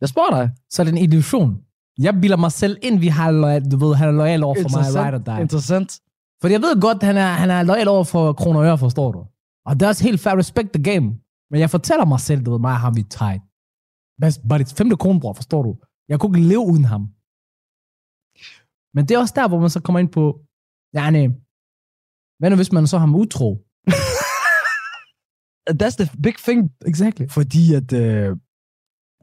[0.00, 0.50] Jeg spørger dig.
[0.70, 1.58] så er det en illusion.
[1.98, 3.30] Jeg bilder mig selv ind, vi har
[3.70, 5.40] du ved, han er lojal over for mig, right or die.
[5.42, 6.00] Interessant.
[6.40, 9.12] Fordi jeg ved godt, han er, han er lojal over for kroner og øre, forstår
[9.12, 9.24] du?
[9.66, 11.14] Og det er også helt fair, respect the game.
[11.50, 13.42] Men jeg fortæller mig selv, du ved, mig og ham, vi er tight.
[14.22, 14.74] Best buddies.
[14.78, 15.72] Femte konebror, forstår du?
[16.10, 17.02] Jeg kunne ikke leve uden ham.
[18.94, 20.24] Men det er også der, hvor man så kommer ind på,
[20.96, 21.26] ja, nej,
[22.38, 23.48] hvad nu hvis man så har ham utro?
[25.80, 26.60] That's the big thing.
[26.90, 27.26] Exactly.
[27.36, 28.30] Fordi at øh,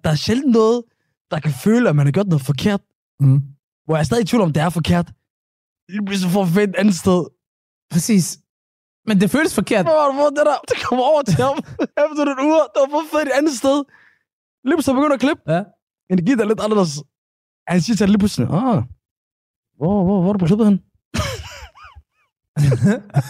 [0.04, 0.84] der er sjældent noget,
[1.32, 2.82] der kan føle, at man har gjort noget forkert.
[3.20, 3.40] Mm.
[3.86, 5.08] Hvor jeg er stadig i tvivl om, det er forkert.
[5.92, 7.20] Lige pludselig får fedt et andet sted.
[7.94, 8.26] Præcis.
[9.08, 9.86] Men det føles forkert.
[9.86, 10.58] Hvor fået det der?
[10.70, 11.58] Det kommer over til ham.
[12.04, 13.78] Efter et uger, der var fået fedt et andet sted.
[14.64, 15.42] Lige pludselig begynder at klippe.
[15.54, 15.64] Ja.
[16.10, 17.04] Energi der er lidt anderledes.
[17.68, 18.84] Han siger til ham lige pludselig, ah,
[19.78, 20.80] hvor, hvor, hvor er du på klippet hen?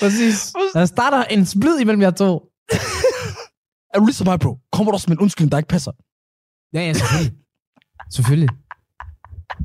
[0.00, 0.52] Præcis.
[0.74, 2.30] Der starter en splid imellem jer to.
[3.94, 4.58] Er du ligesom mig, bro?
[4.72, 5.92] Kommer du også med en undskyldning, der ikke passer?
[6.72, 7.32] Ja, ja, selvfølgelig.
[8.10, 8.48] selvfølgelig.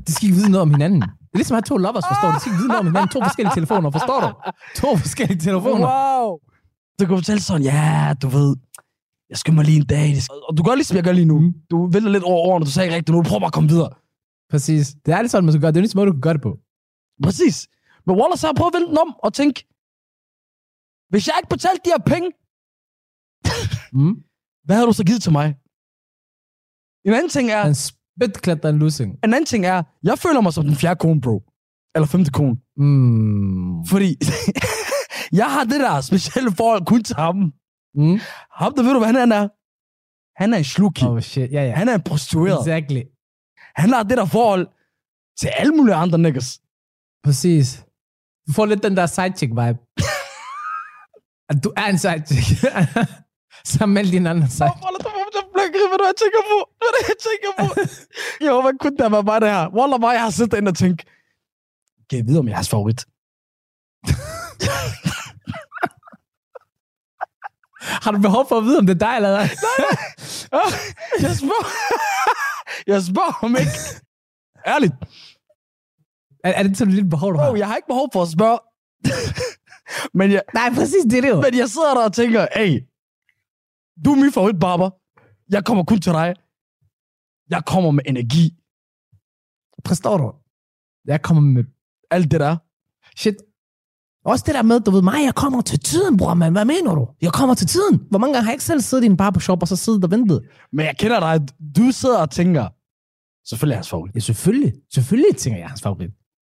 [0.06, 1.02] De skal ikke vide noget om hinanden.
[1.38, 2.34] Det er ligesom at have to lovers, forstår du?
[2.36, 3.10] De skal ikke vide noget om hinanden.
[3.16, 4.28] To forskellige telefoner, forstår du?
[4.82, 5.86] To forskellige telefoner.
[5.92, 6.28] Wow!
[6.98, 8.50] Du kan fortælle sådan, ja, du ved,
[9.30, 10.08] jeg skal mig lige en dag.
[10.48, 11.36] Og du gør ligesom jeg gør lige nu.
[11.70, 13.90] Du vælter lidt over årene, du sagde ikke rigtigt, nu prøver bare at komme videre.
[14.52, 14.84] Præcis.
[15.04, 15.72] Det er det sådan, man skal gøre.
[15.72, 16.52] Det er ligesom måde, du kan gøre det på.
[17.26, 17.56] Præcis.
[18.06, 19.58] Men Wallace har prøvet at vende den om og tænke,
[21.10, 22.28] hvis jeg ikke betalte de her penge,
[23.92, 24.14] Mm.
[24.66, 25.46] hvad har du så givet til mig?
[27.06, 27.74] En anden ting er, Han
[28.18, 29.10] spytklætter en losing.
[29.24, 31.42] en anden ting er, jeg føler mig som den fjerde kone, bro.
[31.94, 32.56] Eller femte kone.
[32.76, 33.86] Mm.
[33.86, 34.16] Fordi
[35.40, 37.36] jeg har det der specielle forhold kun til ham.
[37.94, 38.18] Mm.
[38.52, 39.48] Ham, der ved du, hvad han er?
[40.42, 41.04] Han er en sluki.
[41.04, 41.74] Oh shit, ja, ja.
[41.74, 42.60] Han er en prostitueret.
[42.60, 43.02] Exactly.
[43.76, 44.68] Han har det der forhold
[45.40, 46.60] til alle mulige andre niggas.
[47.24, 47.84] Præcis.
[48.46, 49.78] Du får lidt den der sidechick-vibe.
[51.50, 52.64] At du er en sidechick.
[53.64, 54.70] Sammen med alle dine andre side.
[55.78, 56.58] Wallah, du mig hvad du jeg tænker på.
[56.78, 57.66] Hvad det, jeg tænker på?
[58.44, 59.68] jeg håber kun, der var bare det her.
[59.76, 61.04] Wallah, bare jeg har siddet derinde og tænkt,
[62.10, 63.00] kan jeg vide, om jeg er hans favorit?
[68.04, 69.48] Har du behov for at vide, om det er dig eller hvad?
[70.52, 70.72] Ah,
[71.24, 71.68] jeg spørger,
[72.86, 73.70] jeg spørger ham ikke.
[74.66, 74.94] Ærligt.
[76.44, 77.50] Er, er det sådan lille behov, du har?
[77.50, 78.58] Bro, jeg har ikke behov for at spørge.
[80.14, 81.40] men, jeg, Nej, præcis, det er det jo.
[81.40, 82.80] men jeg sidder der og tænker, hey,
[84.04, 84.90] du er min favoritbarber.
[85.50, 86.34] Jeg kommer kun til dig.
[87.50, 88.54] Jeg kommer med energi.
[89.86, 90.34] Forstår du?
[91.04, 91.64] Jeg kommer med
[92.10, 92.56] Alt det der.
[93.16, 93.34] shit.
[94.24, 96.52] Også det der med, du ved mig, jeg kommer til tiden, bror, man.
[96.52, 97.08] Hvad mener du?
[97.22, 98.06] Jeg kommer til tiden.
[98.10, 100.10] Hvor mange gange har jeg ikke selv siddet i en barbershop, og så siddet og
[100.10, 100.48] ventet?
[100.72, 101.48] Men jeg kender dig.
[101.76, 102.68] Du sidder og tænker,
[103.48, 104.14] selvfølgelig er hans favorit.
[104.14, 104.72] Ja, selvfølgelig.
[104.92, 106.10] Selvfølgelig tænker jeg, hans favorit.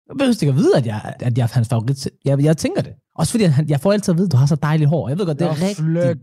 [0.09, 2.07] Jeg behøver ikke at vide, at jeg, at jeg er hans favorit.
[2.25, 2.93] Jeg, jeg tænker det.
[3.15, 5.09] Også fordi, han, jeg får altid at vide, at du har så dejligt hår.
[5.09, 5.79] Jeg ved godt, det er Jeg rigtigt.
[5.79, 6.15] du ved.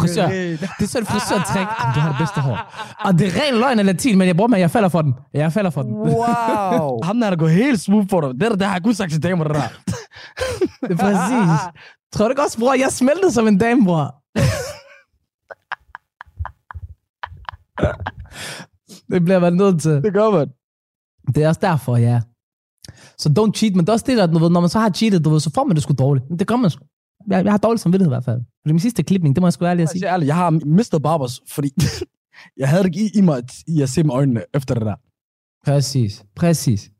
[0.00, 0.26] Frisør.
[0.28, 1.66] Det er sådan et frisørtræk.
[1.94, 2.58] Du har det bedste hår.
[3.04, 5.14] Og det er ren løgn af latin, men jeg bruger mig, jeg falder for den.
[5.34, 5.92] Jeg falder for den.
[5.92, 7.02] Wow.
[7.08, 8.30] Ham der, der går helt smooth for dig.
[8.30, 9.62] Det der, det har jeg kun sagt til damer, det der.
[10.88, 11.60] Det er præcis.
[12.12, 12.74] Tror du ikke også, bror?
[12.74, 14.14] Jeg smeltede som en dame, bror.
[19.12, 20.02] det bliver man nødt til.
[20.02, 20.48] Det gør man.
[21.34, 22.20] Det er også derfor, ja.
[23.18, 25.30] Så don't cheat, men det er også det, ved, når man så har cheatet, du
[25.30, 26.30] ved, så får man det sgu dårligt.
[26.30, 26.84] Men det gør man sgu.
[27.30, 28.40] jeg, jeg har dårlig samvittighed i hvert fald.
[28.40, 30.00] For det er min sidste klipning, det må jeg sgu ærligt at Jeg sige.
[30.00, 31.70] siger ærligt, jeg har mistet barbers, fordi
[32.60, 34.94] jeg havde ikke i, i mig at- i at se med øjnene efter det der.
[35.64, 36.90] Præcis, præcis.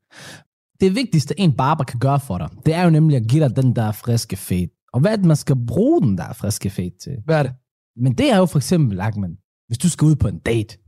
[0.80, 3.56] Det vigtigste, en barber kan gøre for dig, det er jo nemlig at give dig
[3.56, 4.68] den der friske fade.
[4.92, 7.12] Og hvad er det, man skal bruge den der friske fade til?
[7.24, 7.52] Hvad er det?
[7.96, 9.28] Men det er jo for eksempel, Ahmed,
[9.66, 10.78] hvis du skal ud på en date.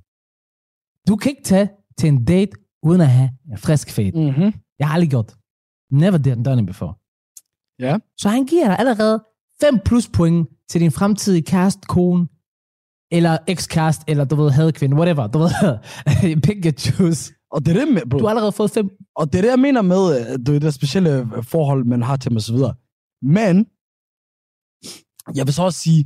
[1.08, 1.68] Du kan ikke tage
[1.98, 2.52] til en date,
[2.82, 4.10] uden at have en frisk fade.
[4.30, 4.52] Mm-hmm.
[4.78, 5.36] Jeg har aldrig gjort det.
[5.90, 6.94] Never done it before.
[7.86, 7.98] Ja.
[8.16, 9.24] Så han giver dig allerede
[9.60, 12.28] 5 plus point til din fremtidige kæreste, kone,
[13.16, 15.50] eller ekskæreste, eller du ved, hadekvinde, whatever, du ved,
[16.46, 17.34] pick your choose.
[17.50, 18.18] Og det er det, med, bro.
[18.18, 18.90] Du har allerede fået 5.
[19.16, 20.02] Og det er det, jeg mener med,
[20.32, 22.58] øh, du det specielle øh, forhold, man har til mig osv.
[23.36, 23.54] Men,
[25.38, 26.02] jeg vil så også sige,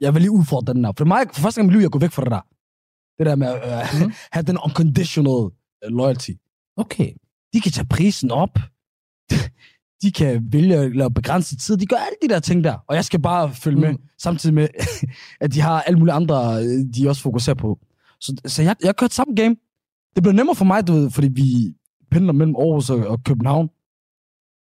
[0.00, 0.92] jeg vil lige udfordre den der.
[0.98, 2.44] For mig, for første gang i mit liv, jeg går væk fra det der.
[3.18, 4.12] Det der med at øh, Mhm.
[4.34, 5.40] have den unconditional
[5.84, 6.32] øh, loyalty.
[6.82, 7.10] Okay.
[7.52, 8.58] De kan tage prisen op.
[10.02, 11.76] De kan vælge at lave begrænset tid.
[11.76, 12.76] De gør alle de der ting der.
[12.88, 13.92] Og jeg skal bare følge med.
[13.92, 13.98] Mm.
[14.18, 14.68] Samtidig med,
[15.44, 17.78] at de har alle mulige andre, øh, de også fokuserer på.
[18.20, 19.56] Så, så jeg, jeg kørte samme game.
[20.14, 21.74] Det blev nemmere for mig, du ved, fordi vi
[22.10, 23.68] pendler mellem Aarhus og, og København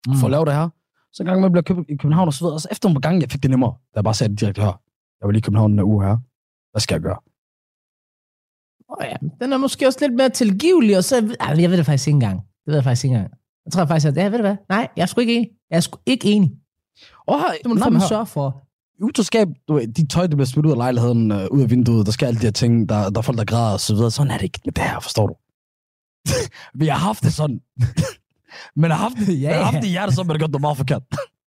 [0.08, 0.16] Mm.
[0.16, 0.70] for at lave det her.
[1.14, 2.54] Så en gang med blev købt i København og så videre.
[2.56, 3.74] Og så efter nogle gange, jeg fik det nemmere.
[3.96, 4.82] Jeg bare sagde det direkte her.
[5.20, 6.18] Jeg var lige i København den her uge her.
[6.72, 7.20] Hvad skal jeg gøre?
[8.90, 9.46] Oh, ja.
[9.46, 11.36] Den er måske også lidt mere tilgivelig, og så...
[11.58, 12.42] Jeg ved det faktisk ikke engang.
[12.66, 13.34] Det ved jeg faktisk ikke engang.
[13.66, 14.18] Jeg tror faktisk, at...
[14.18, 14.56] Ja, ved du hvad?
[14.70, 15.50] Nej, jeg er sgu ikke enig.
[15.70, 16.52] Jeg er sgu ikke enig.
[17.28, 18.62] Og her, Det må du fandme sørge for.
[19.04, 22.06] utroskab, du ved, de tøj, der bliver smidt ud af lejligheden, øh, ud af vinduet,
[22.06, 24.12] der skal alle de her ting, der, der er folk, der græder og så videre.
[24.12, 25.34] Sådan er det ikke med det her, forstår du?
[26.82, 27.60] Vi har haft det sådan.
[28.76, 30.52] Men har haft det, Ja, ja, har haft det i hjertet, så er det gjort
[30.52, 31.02] noget meget forkert.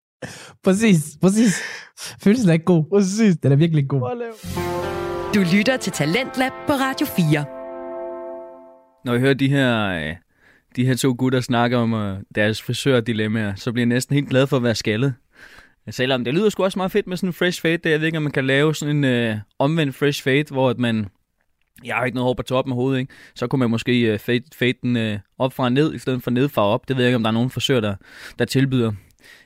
[0.65, 1.55] Præcis, præcis.
[2.23, 2.85] Følelsen er ikke god.
[2.93, 3.37] Præcis.
[3.43, 4.35] Den er virkelig ikke god.
[5.35, 7.45] Du lytter til Talentlab på Radio 4.
[9.05, 10.17] Når jeg hører de her, øh,
[10.79, 14.47] de her to gutter snakker om deres deres frisørdilemmaer, så bliver jeg næsten helt glad
[14.47, 15.15] for at være skaldet.
[15.91, 17.77] Selvom det lyder sgu også meget fedt med sådan en fresh fade.
[17.77, 17.91] Der.
[17.91, 20.79] Jeg ved ikke, om man kan lave sådan en øh, omvendt fresh fade, hvor at
[20.79, 21.07] man...
[21.85, 23.13] Jeg har ikke noget hår på toppen af hovedet, ikke?
[23.35, 26.31] Så kunne man måske øh, fade, fade den øh, op fra ned, i stedet for
[26.31, 26.89] ned fra op.
[26.89, 27.95] Det ved jeg ikke, om der er nogen frisør, der,
[28.39, 28.93] der tilbyder.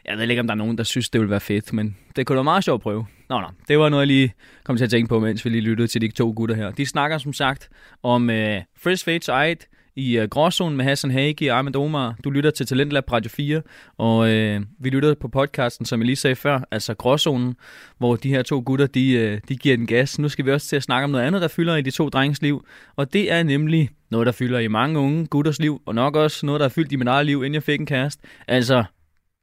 [0.05, 2.27] Jeg ved ikke, om der er nogen, der synes, det ville være fedt, men det
[2.27, 3.07] kunne da være meget sjovt at prøve.
[3.29, 5.61] Nå, nå, det var noget, jeg lige kom til at tænke på, mens vi lige
[5.61, 6.71] lyttede til de to gutter her.
[6.71, 7.69] De snakker som sagt
[8.03, 9.67] om øh, Fresh Fades eget
[9.97, 12.17] i øh, Gråzonen med Hassan Hage og Ahmed Omar.
[12.25, 13.63] Du lytter til Talentlab Radio 4,
[13.99, 17.55] og øh, vi lytter på podcasten, som jeg lige sagde før, altså Gråzonen,
[17.99, 20.19] hvor de her to gutter, de, øh, de giver den gas.
[20.19, 22.09] Nu skal vi også til at snakke om noget andet, der fylder i de to
[22.09, 22.67] drenges liv,
[22.97, 26.47] og det er nemlig noget, der fylder i mange unge gutters liv, og nok også
[26.47, 28.23] noget, der er fyldt i mit eget liv, inden jeg fik en kæreste.
[28.49, 28.85] Altså,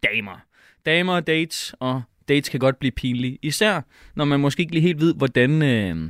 [0.03, 0.41] damer.
[0.85, 3.37] Damer og dates, og dates kan godt blive pinlige.
[3.41, 3.81] Især,
[4.15, 6.09] når man måske ikke lige helt ved, hvordan, øh,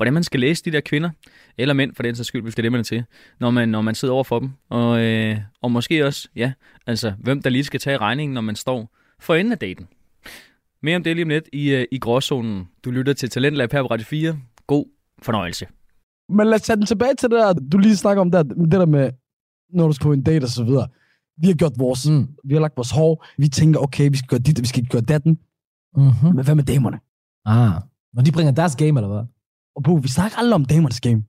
[0.00, 1.10] hvordan man skal læse de der kvinder,
[1.58, 3.04] eller mænd for den sags skyld, hvis det er det, man er til,
[3.40, 4.50] når man, når man sidder over for dem.
[4.68, 6.52] Og, øh, og måske også, ja,
[6.86, 9.86] altså, hvem der lige skal tage regningen, når man står for enden af daten.
[10.82, 12.68] Mere om det lige om lidt i, øh, i gråzonen.
[12.84, 14.38] Du lytter til Talentlab her på Radio 4.
[14.66, 14.84] God
[15.22, 15.66] fornøjelse.
[16.28, 18.72] Men lad os tage den tilbage til det der, du lige snakker om der, det
[18.72, 19.10] der med,
[19.72, 20.88] når du skal på en date og så videre.
[21.40, 22.28] Vi har gjort vores, Mm.
[22.44, 25.02] vi har lagt vores hår, vi tænker, okay, vi skal gøre dit, vi skal gøre
[25.02, 25.38] datten.
[25.96, 26.34] Mm-hmm.
[26.34, 26.98] Men hvad med damerne?
[27.46, 27.82] Ah.
[28.14, 29.24] Når de bringer deres game, eller hvad?
[29.76, 31.20] Og bro, vi snakker aldrig om damernes game,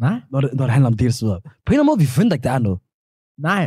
[0.00, 0.20] Nej.
[0.32, 1.40] når det, når det handler om det og så videre.
[1.40, 2.78] På en eller anden måde, vi forventer ikke, der er noget.
[3.50, 3.64] Nej.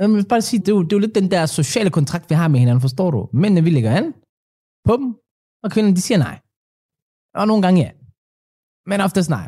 [0.00, 2.30] Jeg vil bare sige, det er, jo, det er jo lidt den der sociale kontrakt,
[2.30, 3.28] vi har med hinanden, forstår du?
[3.32, 4.06] Mændene, vi lægger an
[4.88, 5.08] på dem,
[5.64, 6.36] og kvinderne, de siger nej.
[7.40, 7.90] Og nogle gange ja.
[8.90, 9.46] Men oftest nej.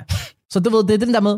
[0.53, 1.37] Så du ved, det er den der med,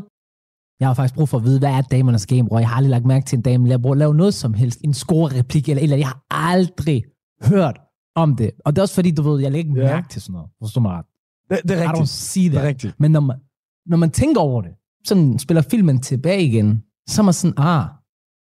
[0.80, 2.58] jeg har faktisk brug for at vide, hvad er damernes game, bror?
[2.58, 4.94] Jeg har aldrig lagt mærke til en dame, lave, bror, lave noget som helst, en
[4.94, 6.04] score-replik eller et eller andet.
[6.06, 6.22] Jeg har
[6.52, 7.04] aldrig
[7.50, 7.80] hørt
[8.14, 8.50] om det.
[8.64, 9.94] Og det er også fordi, du ved, jeg lægger ikke Ja.
[9.94, 10.50] mærke til sådan noget.
[10.62, 11.06] Forstår mig ret.
[11.53, 12.09] Det, det er I don't rigtigt.
[12.09, 12.64] see Det that.
[12.64, 13.00] er rigtigt.
[13.00, 13.40] Men når man,
[13.86, 14.70] når man tænker over det,
[15.05, 17.86] sådan spiller filmen tilbage igen, så er man sådan, ah,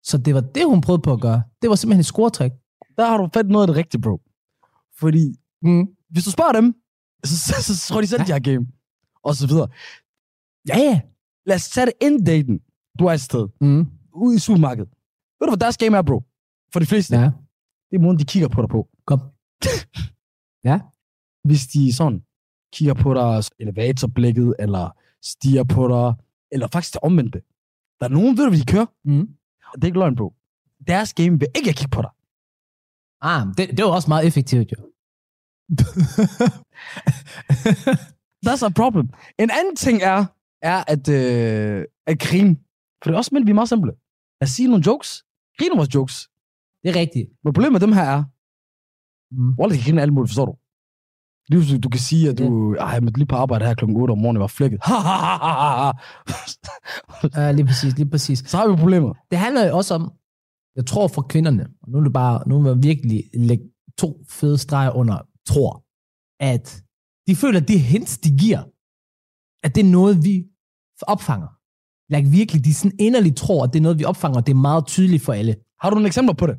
[0.04, 1.42] så det var det, hun prøvede på at gøre.
[1.62, 2.52] Det var simpelthen et scoretræk.
[2.96, 4.20] Der har du fat noget af det rigtige, bro.
[4.98, 5.86] Fordi Mm.
[6.10, 6.74] hvis du spørger dem,
[7.24, 8.26] så, så, så, så tror de selv, Ja.
[8.26, 8.66] de har game.
[9.24, 9.68] Og så videre.
[10.68, 11.00] Ja, ja.
[11.46, 12.60] Lad os tage det ind daten.
[12.98, 13.48] Du er et sted.
[13.60, 13.86] Mm.
[14.14, 14.88] Ude i supermarkedet.
[15.38, 16.22] Ved du, hvad deres game er, bro?
[16.72, 17.16] For de fleste.
[17.16, 17.22] Ja,
[17.90, 18.88] Det er måden, de kigger på dig på.
[19.06, 19.20] kom.
[21.48, 22.20] Hvis de sådan
[22.72, 26.14] kigger på dig elevatorblikket, eller stiger på dig,
[26.52, 27.42] eller faktisk det omvendte.
[28.00, 28.86] Der er nogen, ved du, hvad de kører?
[29.04, 29.28] Mm.
[29.74, 30.32] Det er ikke løgn, bro.
[30.86, 32.10] Deres game vil ikke kigge på dig.
[33.22, 34.76] Ah, det, det var også meget effektivt, jo.
[38.46, 39.08] That's a problem.
[39.38, 40.24] En anden ting er,
[40.62, 42.56] er at, øh, at grine.
[43.02, 43.92] For det er også mænd, vi er meget simple.
[44.40, 45.24] At sige nogle jokes.
[45.58, 46.28] Grine vores jokes.
[46.82, 47.28] det er rigtigt.
[47.44, 48.24] Men problemet med dem her er,
[49.32, 49.54] Mm.
[49.58, 50.56] Wallah, de kan grine alle muligt, forstår du?
[51.50, 54.18] Lige du kan sige, at du, ej, jeg lige på arbejde her klokken 8 om
[54.18, 54.80] morgenen, jeg var flækket.
[57.38, 58.38] Uh, lige præcis, lige præcis.
[58.46, 59.14] Så har vi problemer.
[59.30, 60.12] Det handler jo også om,
[60.76, 63.64] jeg tror for kvinderne, og nu er det bare, nu vil jeg virkelig lægge
[63.98, 65.84] to fede streger under, tror,
[66.52, 66.82] at
[67.26, 68.62] de føler, at det hints, de giver,
[69.66, 70.44] at det er noget, vi
[71.02, 71.48] opfanger.
[72.14, 74.56] Like virkelig, de sådan inderligt tror, at det er noget, vi opfanger, og det er
[74.70, 75.56] meget tydeligt for alle.
[75.80, 76.56] Har du nogle eksempler på det?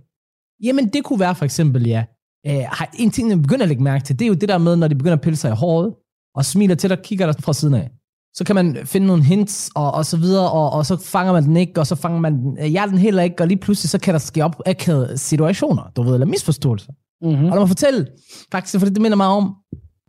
[0.64, 2.06] Jamen, det kunne være for eksempel, ja.
[2.48, 4.58] Øh, har- en ting, jeg begynder at lægge mærke til, det er jo det der
[4.58, 5.94] med, når de begynder at pille sig i håret,
[6.36, 7.92] og smiler til dig kigger dig fra siden af.
[8.34, 11.44] Så kan man finde nogle hints, og, og så videre, og, og så fanger man
[11.44, 13.90] den ikke, og så fanger man den, øh, jeg den heller ikke, og lige pludselig
[13.90, 16.92] så kan der ske op akavede situationer, du ved, eller misforståelser.
[17.22, 17.46] Mm-hmm.
[17.46, 18.08] Og lad mig fortælle,
[18.52, 19.56] faktisk, for det minder mig om,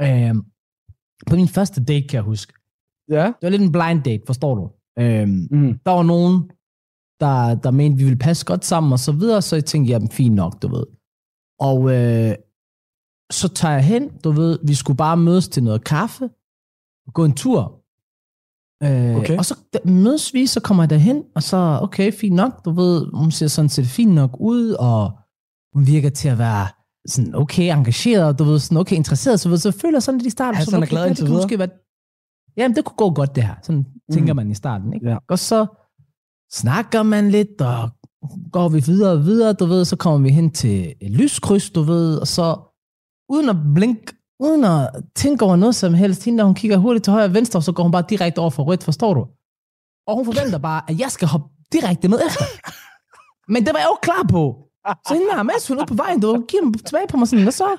[0.00, 0.34] øh,
[1.26, 2.52] på min første date, kan jeg huske.
[3.10, 3.24] Ja.
[3.26, 4.70] Det var lidt en blind date, forstår du?
[5.02, 5.78] Øh, Mm.
[5.86, 6.42] der var nogen,
[7.20, 10.08] der, der mente, vi ville passe godt sammen og så videre, så jeg tænkte, jamen
[10.10, 10.84] fint nok, du ved.
[11.68, 12.34] Og øh,
[13.32, 16.30] så tager jeg hen, du ved, vi skulle bare mødes til noget kaffe,
[17.14, 17.62] gå en tur.
[18.82, 19.38] Øh, Okay.
[19.38, 19.54] Og så
[19.84, 23.46] mødes vi, så kommer jeg derhen, og så, okay, fint nok, du ved, hun ser
[23.46, 25.18] sådan set fint nok ud, og
[25.74, 26.66] hun virker til at være
[27.08, 30.26] sådan okay engageret, du ved, sådan okay interesseret, så, ved, så føler jeg sådan lidt
[30.26, 31.68] i starten, Ja, sådan, sådan er okay, glad ja, det kunne måske være,
[32.56, 34.14] jamen det kunne gå godt det her, sådan mm.
[34.14, 35.08] tænker man i starten, ikke?
[35.08, 35.18] Ja.
[35.28, 35.66] Og så
[36.52, 37.90] snakker man lidt, og
[38.52, 41.82] går vi videre og videre, du ved, så kommer vi hen til et lyskryds, du
[41.82, 42.56] ved, og så
[43.28, 47.12] uden at blinke, uden at tænke over noget som helst, hende hun kigger hurtigt til
[47.12, 49.20] højre og venstre, og så går hun bare direkte over for rødt, forstår du?
[50.06, 52.44] Og hun forventer bare, at jeg skal hoppe direkte med efter.
[53.52, 54.42] Men det var jeg jo klar på.
[55.06, 57.42] Så hende der, mens hun er på vejen, du giver dem tilbage på mig sådan,
[57.42, 57.76] hvad så?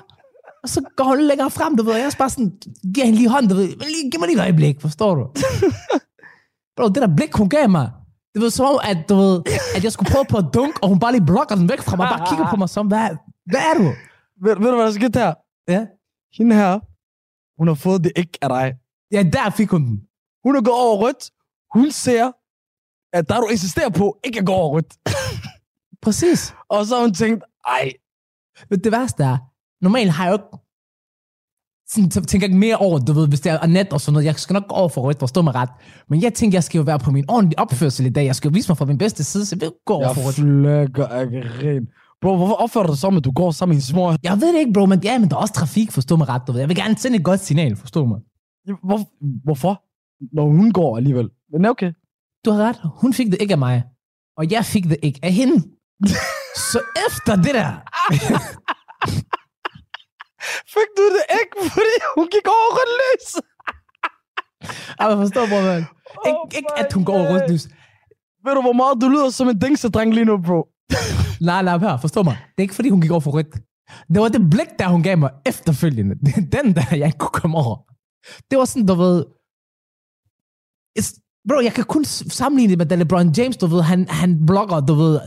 [0.62, 2.52] Og så går hun længere frem, du ved, og jeg er bare sådan,
[2.94, 5.24] giver hende lige hånden, du ved, lige, giv mig lige et øjeblik, forstår du?
[6.76, 7.90] Bro, det der blik, hun gav mig,
[8.34, 9.42] det var som om, at, du ved,
[9.76, 11.96] at jeg skulle prøve på at dunk, og hun bare lige blokker den væk fra
[11.96, 13.16] mig, bare kigger på mig som, hvad,
[13.46, 13.84] hvad er du?
[14.42, 15.34] Ved, ved du, hvad der skete her?
[15.68, 15.86] Ja.
[16.36, 16.80] Hende her,
[17.58, 18.74] hun har fået det ikke af dig.
[19.12, 19.96] Ja, der fik hun den.
[20.44, 21.30] Hun er gået over rødt.
[21.74, 22.32] Hun ser,
[23.16, 24.94] at der du insisterer på, ikke at gå over rødt.
[26.02, 26.54] Præcis.
[26.72, 27.92] Og så har hun tænkt, ej,
[28.70, 29.36] Men det værste er,
[29.80, 30.63] normalt har jeg jo ikke
[31.88, 34.26] sådan, så tænker jeg mere over, du ved, hvis det er nat og sådan noget.
[34.26, 35.68] Jeg skal nok gå over for rødt, forstå mig ret.
[36.08, 38.24] Men jeg tænker, jeg skal jo være på min ordentlige opførsel i dag.
[38.24, 40.14] Jeg skal jo vise mig fra min bedste side, så jeg vil gå over jeg
[40.14, 40.34] for rødt.
[40.34, 41.86] flækker af grin.
[42.22, 44.14] Bro, hvorfor opfører du dig som, at du går sammen med en små...
[44.22, 46.42] Jeg ved det ikke, bro, men, ja, men der er også trafik, forstå mig ret.
[46.46, 46.60] Du ved.
[46.60, 48.20] Jeg vil gerne sende et godt signal, forstå mig.
[48.84, 49.00] Hvor,
[49.44, 49.82] hvorfor?
[50.36, 51.28] Når hun går alligevel.
[51.52, 51.92] Men okay.
[52.44, 52.80] Du har ret.
[52.84, 53.82] Hun fik det ikke af mig.
[54.36, 55.62] Og jeg fik det ikke af hende.
[56.72, 57.70] så efter det der,
[60.74, 63.28] Fik du det ikke, fordi hun gik over rødt lys?
[64.98, 65.82] jeg vil forstå, bro, man.
[66.26, 67.64] Oh ikke at hun går over rødt lys.
[68.44, 70.58] Ved du, hvor meget du lyder som en dingsedreng lige nu, bro?
[71.48, 72.36] Nej, nej, hør, forstå mig.
[72.48, 73.54] Det er ikke, fordi hun gik over for rødt.
[74.12, 76.14] Det var det blik, der hun gav mig efterfølgende.
[76.24, 77.76] Det er Den der, jeg ikke kunne komme over.
[78.50, 79.24] Det var sådan, du ved...
[81.48, 84.80] Bro, jeg kan kun sammenligne det med, da LeBron James, du ved, han, han blogger,
[84.80, 85.20] du ved,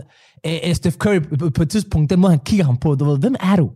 [0.48, 1.20] uh, Steph Curry
[1.56, 3.72] på et tidspunkt, den måde, han kigger ham på, du ved, hvem er du?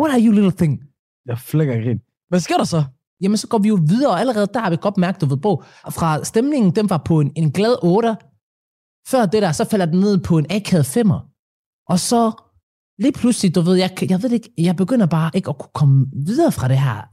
[0.00, 0.80] What are you, little thing?
[1.26, 2.00] Jeg flækker grin.
[2.28, 2.84] Hvad sker der så?
[3.20, 5.36] Jamen, så går vi jo videre, og allerede der har vi godt mærket, du ved,
[5.36, 8.16] på, fra stemningen, den var på en, en glad 8.
[9.08, 11.20] Før det der, så falder den ned på en akavet 5'er.
[11.88, 12.32] Og så
[12.98, 16.06] lige pludselig, du ved, jeg, jeg ved ikke, jeg begynder bare ikke at kunne komme
[16.26, 17.08] videre fra det her.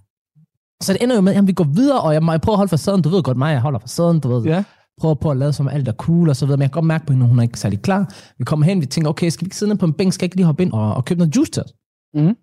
[0.84, 2.70] Så det ender jo med, at vi går videre, og jeg, jeg prøver at holde
[2.70, 4.43] facaden, du ved godt mig, jeg holder facaden, du ved.
[4.43, 4.64] Ja.
[5.01, 6.86] Prøver på at lade som alt er cool og så videre, men jeg kan godt
[6.86, 8.14] mærke på hende, hun er ikke særlig klar.
[8.38, 10.24] Vi kommer hen, vi tænker, okay, skal vi ikke sidde ned på en bænk, skal
[10.24, 11.74] jeg ikke lige hoppe ind og, og købe noget juice til os?
[12.14, 12.36] Mhm.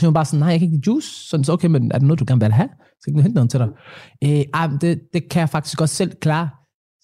[0.00, 1.28] Så hun bare sådan, nej, jeg kan ikke juice.
[1.28, 2.68] Sådan, så okay, men er det noget, du gerne vil have?
[3.00, 3.68] Skal jeg hente noget til dig?
[4.24, 6.48] Øh, det, det kan jeg faktisk godt selv klare.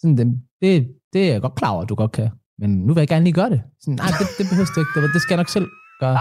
[0.01, 0.26] Sådan, det,
[0.62, 2.30] det, det er jeg godt klar over, at du godt kan.
[2.59, 3.62] Men nu vil jeg gerne lige gøre det.
[3.80, 5.01] Sådan, nej, det, det behøver du ikke.
[5.01, 5.68] Det, det skal jeg nok selv
[6.01, 6.18] gøre.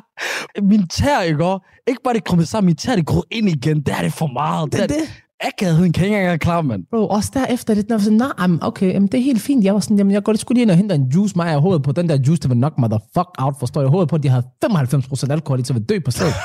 [0.72, 1.58] min tær, ikke?
[1.88, 3.76] Ikke bare det krummet sammen, min tær, det går ind igen.
[3.82, 4.72] Det er det for meget.
[4.72, 5.22] Det er det.
[5.42, 5.48] Det.
[5.48, 6.84] Akavetheden kan engang klare, mand.
[6.90, 9.40] Bro, også derefter det, når jeg var sådan, nej, jamen, okay, jamen, det er helt
[9.40, 9.64] fint.
[9.64, 11.50] Jeg var sådan, jamen, jeg går lige skulle lige ind og hente en juice, mig
[11.50, 13.90] jeg hovedet på den der juice, der vil knock motherfuck out, forstår jeg.
[13.90, 16.34] Hovedet på, at de havde 95% alkohol i, så vil dø på stedet.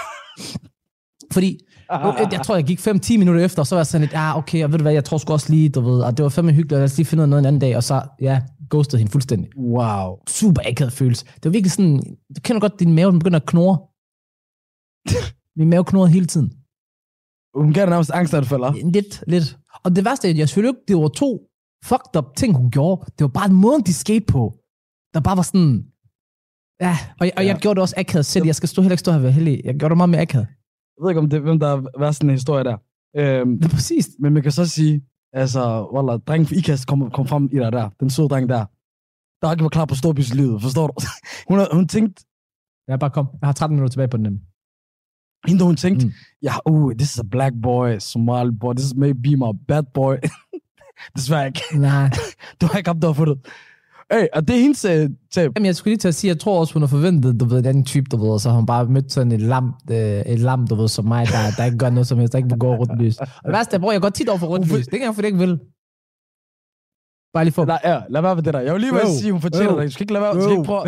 [1.34, 1.60] Fordi,
[1.92, 4.38] jeg, jeg tror, jeg gik 5-10 minutter efter, og så var jeg sådan lidt, ah,
[4.38, 6.30] okay, og ved du hvad, jeg tror sgu også lige, du ved, og det var
[6.30, 8.02] fandme hyggeligt, og lad os lige finde ud af noget en anden dag, og så,
[8.22, 9.50] ja, ghostede hende fuldstændig.
[9.58, 10.16] Wow.
[10.28, 11.26] Super akavet følelse.
[11.26, 12.00] Det var virkelig sådan,
[12.36, 13.78] du kender godt, din mave, den begynder at knurre.
[15.58, 16.52] Min mave knurrede hele tiden.
[17.58, 18.72] Hun gav dig nærmest angstanfalder.
[18.92, 19.58] Lidt, lidt.
[19.84, 21.30] Og det værste er, at jeg selvfølgelig ikke, det var to
[21.86, 23.06] fucked up ting, hun gjorde.
[23.06, 24.54] Det var bare en måde, de skete på.
[25.14, 25.86] Der bare var sådan...
[26.82, 27.60] Ja, og, jeg, og jeg Ja.
[27.60, 28.46] gjorde det også akavet selv.
[28.46, 29.62] Jeg skal stå heller ikke stå her og være heldig.
[29.64, 30.48] Jeg gjorde det meget mere akavet.
[30.98, 32.78] Jeg ved ikke, om det hvem der er værst i den historie der.
[33.18, 34.10] Øhm, Det er præcis.
[34.20, 35.02] men man kan så sige,
[35.34, 37.90] altså, Wallah, drengen fra IKAST kom, kom frem i dig der.
[38.00, 38.66] Den søde dreng der.
[39.42, 40.94] Der ikke var klar på storbyslivet, forstår du?
[41.50, 42.26] hun, hun tænkte,
[42.88, 43.28] Jeg bare kom.
[43.42, 44.24] Jeg har 13 minutter tilbage på den.
[44.24, 44.42] nemlig.
[45.48, 46.12] Hende, hun tænkte, Mm.
[46.44, 50.16] ja, uh, this is a black boy, Somali boy, this is maybe my bad boy.
[51.18, 51.62] Desværre ikke.
[51.76, 52.10] Nej.
[52.62, 53.38] Du har ikke at få det.
[54.12, 55.52] Hey, og det er hendes øh, tab.
[55.56, 57.64] Jamen, jeg skulle lige til at sige, jeg tror også, hun har forventet, du ved,
[57.64, 60.40] den type, du ved, og så har hun bare mødt sådan et lam, øh, et
[60.40, 62.60] lam, du ved, som mig, der, der ikke gør noget som helst, der ikke vil
[62.60, 63.18] gå rundt lys.
[63.18, 64.86] Og det værste er, bror, jeg går tit over for rundt lys.
[64.86, 65.60] Det kan jeg, for det ikke vil.
[67.38, 67.66] Bare lige for.
[67.66, 68.60] Nej, ja, lad være med det der.
[68.60, 69.20] Jeg vil lige Jo.
[69.20, 69.86] sige, hun fortjener det.
[69.88, 70.34] Du skal ikke lade være.
[70.36, 70.84] Du skal ikke prøve,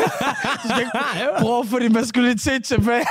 [0.62, 0.92] du skal ikke
[1.40, 3.04] prøve at få din maskulinitet tilbage.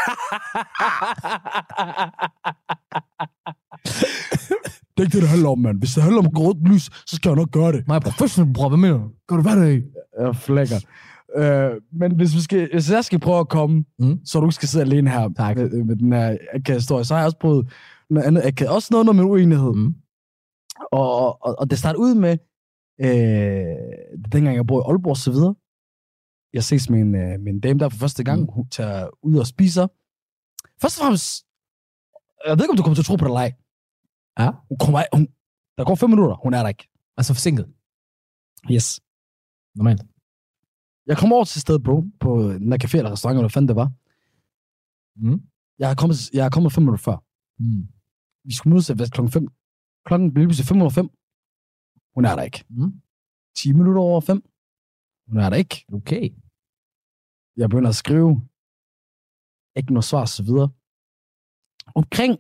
[4.97, 5.79] det er ikke det, det handler om, mand.
[5.79, 7.88] Hvis det handler om gråt lys, så skal jeg nok gøre det.
[7.88, 8.69] Mig er professional, bror.
[8.69, 9.09] Hvad mener du?
[9.27, 9.88] Gør du hvad det ikke?
[10.19, 10.75] Jeg flækker.
[11.38, 14.19] Øh, men hvis, vi skal, hvis jeg skal prøve at komme, Mm.
[14.25, 15.57] så du ikke skal sidde alene her Tak.
[15.57, 17.71] Med, med den her akavet så har jeg også prøvet
[18.09, 18.71] noget andet akavet.
[18.75, 19.73] Også noget, noget med uenighed.
[19.73, 19.93] Mm.
[20.91, 22.38] Og, og, og det startede ud med,
[23.05, 25.55] øh, dengang jeg boede i Aalborg og så videre.
[26.53, 28.41] Jeg ses med en, øh, med en dame der for første gang.
[28.41, 28.47] Mm.
[28.47, 29.87] Hun tager ud og spiser.
[30.81, 31.45] Først og fremmest,
[32.47, 33.51] jeg ved ikke, om du kommer til at tro på det eller ej.
[34.39, 34.49] Ja.
[34.69, 35.27] Hun kommer, hun,
[35.77, 36.87] der går fem minutter, hun er der ikke.
[37.17, 37.65] Altså forsinket.
[38.73, 38.87] Yes.
[39.75, 40.01] Normalt.
[41.09, 43.67] Jeg kommer over til stedet, bro, på den der café eller restaurant, eller hvad fanden
[43.67, 43.89] det var.
[45.23, 45.39] Mm.
[45.79, 47.17] Jeg er kommet, jeg er kommet fem minutter før.
[47.59, 47.83] Mm.
[48.47, 49.47] Vi skulle mødes ved klokken 5.
[50.07, 51.09] Klokken blev pludselig 5 over 5.
[52.16, 52.64] Hun er der ikke.
[52.70, 52.93] Mm.
[53.57, 54.43] 10 minutter over 5.
[55.28, 55.86] Hun er der ikke.
[55.93, 56.30] Okay.
[57.57, 58.41] Jeg begynder at skrive.
[59.76, 60.70] Ikke noget svar, så videre.
[61.95, 62.38] Omkring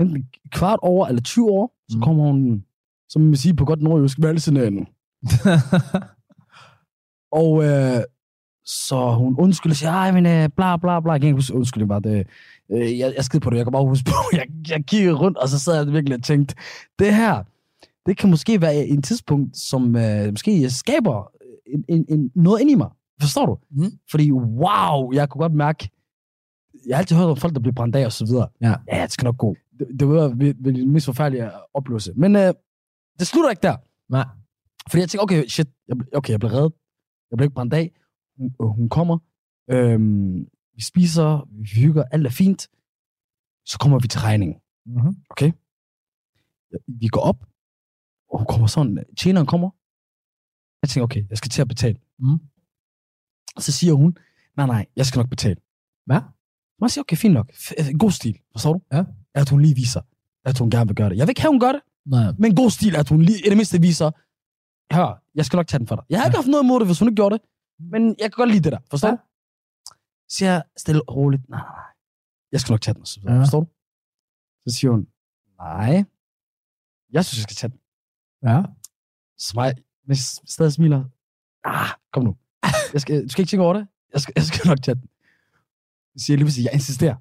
[0.00, 2.02] enten kvart over eller 20 år, så Mm.
[2.02, 2.64] kommer hun,
[3.08, 4.86] som man vil sige på godt nordjysk, valgsenæren.
[7.42, 8.02] Og øh,
[8.64, 11.12] så hun undskylder sig, ej, men øh, bla bla bla.
[11.12, 12.00] Jeg kan ikke huske undskyldning bare.
[12.00, 12.26] Det,
[12.70, 14.16] øh, jeg, jeg skid på det, jeg kan bare huske på.
[14.38, 16.54] Jeg, jeg kiggede rundt, og så sad jeg virkelig og tænkte,
[16.98, 17.44] det her,
[18.06, 21.32] det kan måske være en tidspunkt, som øh, måske skaber
[21.66, 22.90] en, en, en, noget ind i mig.
[23.20, 23.58] Forstår du?
[23.70, 23.90] Mm.
[24.10, 25.90] Fordi wow, jeg kunne godt mærke,
[26.86, 28.48] jeg har altid hørt om folk, der bliver brændt af og så videre.
[28.60, 28.74] Ja.
[28.92, 29.56] ja det skal nok gå.
[29.78, 30.28] Det, det var
[30.64, 32.12] den mest forfærdelige oplevelse.
[32.16, 32.54] Men øh,
[33.18, 33.76] det slutter ikke der.
[34.08, 34.26] Nej.
[34.90, 36.72] Fordi jeg tænkte, okay, shit, jeg, okay, jeg blev reddet.
[37.30, 37.92] Jeg blev ikke brændt af.
[38.38, 39.18] Hun, øh, hun kommer.
[39.70, 42.68] Øhm, vi spiser, vi hygger, alt er fint.
[43.64, 44.56] Så kommer vi til regningen.
[44.86, 45.14] Mm-hmm.
[45.30, 45.52] Okay?
[47.00, 47.46] Vi går op,
[48.30, 49.70] og hun kommer sådan, tjeneren kommer.
[50.82, 51.98] Jeg tænker, okay, jeg skal til at betale.
[52.18, 52.38] Mm.
[53.56, 54.18] Og så siger hun,
[54.56, 55.56] nej, nej, jeg skal nok betale.
[56.06, 56.20] Hvad?
[56.80, 57.52] Jeg siger, okay, fint nok.
[57.78, 58.80] Øh, God stil, forstår du?
[58.92, 59.04] Ja.
[59.34, 60.00] At hun lige viser,
[60.44, 61.16] at hun gerne vil gøre det.
[61.16, 62.32] Jeg vil ikke have, hun gør det, Nej.
[62.38, 64.10] men god stil, at hun lige i det mindste viser,
[64.94, 66.04] hør, jeg skal nok tage den for dig.
[66.10, 66.40] Jeg har ikke Ja.
[66.42, 67.42] haft noget imod det, hvis hun ikke gjorde det,
[67.78, 69.14] men jeg kan godt lide det der, forstår Ja.
[69.14, 69.20] du?
[70.28, 71.84] Så siger jeg stille og roligt, nej, nej, nej,
[72.52, 73.40] jeg skal nok tage den, så Ja.
[73.40, 73.66] forstår du?
[74.66, 75.06] Så siger hun,
[75.58, 76.04] nej,
[77.12, 77.80] jeg synes, jeg skal tage den.
[78.46, 78.62] Ja.
[79.38, 79.74] Så mig,
[80.06, 80.16] men
[80.46, 81.04] stadig smiler,
[81.64, 82.36] ah, kom nu.
[82.92, 83.86] Jeg skal, du skal ikke tænke over det.
[84.12, 85.08] Jeg skal, jeg skal nok tage den.
[86.16, 87.16] Så siger jeg lige pludselig, jeg insisterer.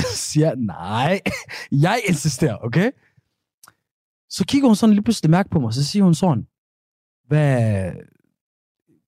[0.00, 1.20] Så siger jeg, nej,
[1.72, 2.90] jeg insisterer, okay?
[4.28, 6.46] Så kigger hun sådan lige pludselig mærke på mig, så siger hun sådan,
[7.26, 7.92] hvad,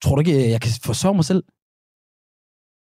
[0.03, 1.45] tror du ikke, jeg kan forsørge mig selv?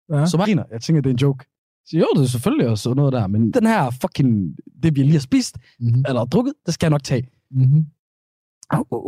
[0.10, 0.26] Ja.
[0.26, 0.64] Så bare griner.
[0.72, 1.46] Jeg tænker, det er en joke.
[1.86, 5.12] Så jo, det er selvfølgelig også noget der, men den her fucking, det vi lige
[5.12, 6.04] har spist, Mm-hmm.
[6.08, 7.30] eller drukket, det skal jeg nok tage.
[7.52, 7.86] Mm-hmm.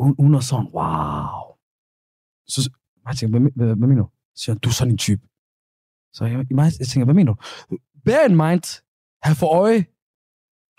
[0.03, 1.41] Hun, hun er sådan, wow.
[2.47, 2.69] Så
[3.07, 4.09] jeg tænker, hvad, hvad, hvad mener du?
[4.35, 5.21] Så siger hun, du er sådan en type.
[6.13, 7.39] Så jeg, jeg, jeg tænker, hvad mener du?
[8.05, 8.65] Bear in mind,
[9.23, 9.85] have for øje,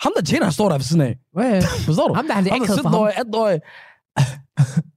[0.02, 1.18] ham der tjener, han står der ved siden af.
[1.32, 1.62] Hvad?
[1.86, 2.14] Forstår du?
[2.14, 2.94] Ham der, han er ham der akavet for ham.
[2.94, 3.60] 17-årig, 18-årig.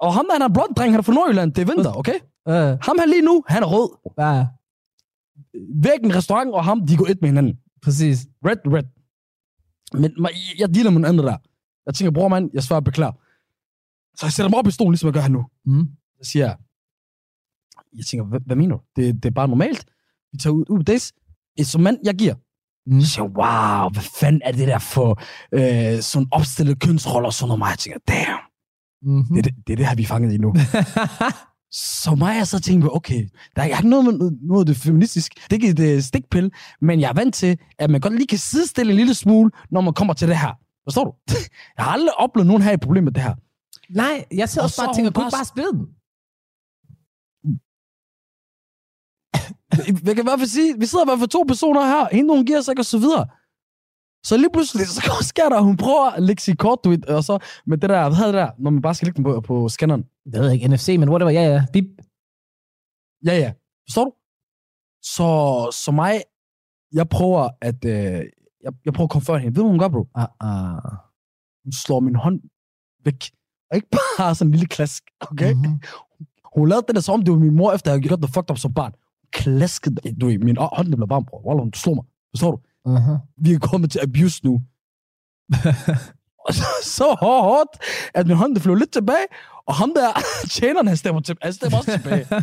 [0.05, 2.17] og ham der, han er blond dreng, han er fra Nordjylland, det er vinter, okay?
[2.47, 3.89] Øh, Ham her lige nu, han er rød.
[4.19, 4.47] ja,
[5.87, 7.59] Væk en restaurant, og ham, de går et med hinanden.
[7.83, 8.17] præcis.
[8.45, 8.83] Red, red.
[10.01, 10.11] Men
[10.59, 11.37] jeg dealer med en anden der.
[11.85, 13.11] Jeg tænker, bror mand, jeg svarer beklager.
[14.19, 15.45] Så jeg sætter mig op i stolen, ligesom jeg gør her nu.
[15.65, 15.87] Mm.
[16.23, 16.55] Så siger jeg,
[17.97, 18.81] jeg tænker, hvad, hvad mener du?
[18.95, 19.85] Det, det er bare normalt.
[20.31, 21.13] Vi tager ud, ud dates.
[21.57, 22.35] Et som mand, jeg giver.
[22.85, 23.01] Mm.
[23.01, 27.47] Så siger wow, hvad fanden er det der for øh, sådan opstillet kønsroller og sådan
[27.47, 27.59] noget?
[27.59, 27.69] mig?
[27.69, 28.39] Jeg tænker, damn,
[29.01, 29.35] Mm-hmm.
[29.35, 30.53] det, det, det er det her, vi er fanget i nu.
[32.03, 35.35] Så mig jeg så tænker, okay, der er ikke noget med noget det feministisk.
[35.35, 36.51] Det er ikke et øh, stikpille,
[36.81, 39.81] men jeg er vant til, at man godt lige kan sidestille en lille smule, når
[39.81, 40.53] man kommer til det her.
[40.85, 41.13] Forstår du?
[41.77, 43.35] Jeg har aldrig oplevet nogen her i problem med det her.
[43.89, 45.85] Nej, jeg sidder Og også så bare og tænker, kunne bare- bare spille den?
[50.07, 52.29] Jeg kan i hvert fald sige, vi sidder i hvert fald to personer her, hende
[52.35, 53.25] hun giver sig ikke, og så videre.
[54.27, 57.23] Så lige pludselig, så sker der, at hun prøver at lægge sit kort, du og
[57.29, 57.35] så
[57.69, 59.69] med det der, hvad hedder det der, når man bare skal lægge den på, på
[59.69, 60.03] scanneren.
[60.33, 61.61] Jeg ved ikke, NFC, men whatever, ja, ja.
[61.73, 61.85] Bip.
[63.27, 63.49] Ja, ja.
[63.87, 64.11] Forstår du?
[65.15, 65.27] Så,
[65.83, 66.13] så mig,
[66.99, 68.19] jeg prøver at, øh,
[68.65, 69.51] jeg, jeg prøver at komme før hende.
[69.55, 70.03] Ved du, hvad hun gør, bro?
[70.21, 70.91] Ah, ah.
[71.63, 72.37] Hun slår min hånd
[73.05, 73.21] væk.
[73.71, 75.53] Og ikke bare sådan en lille klask, okay?
[75.53, 75.59] Mm.
[75.59, 75.81] Mhm.
[76.55, 78.29] Hun lavede det der som om, det var min mor, efter jeg havde gjort det
[78.29, 78.91] fucked up som barn.
[78.91, 81.47] Hun klaskede, du min hånd blev varm, bror.
[81.47, 82.05] Wallah, hun slog mig.
[82.31, 82.59] Forstår du?
[82.87, 83.17] Uh-huh.
[83.37, 84.61] Vi er kommet til abuse nu.
[86.47, 87.69] Og så, så hårdt,
[88.13, 89.25] at min hånd fløj lidt tilbage,
[89.67, 90.11] og ham der,
[90.55, 92.25] tjeneren, han stemmer, til, han stemmer også tilbage.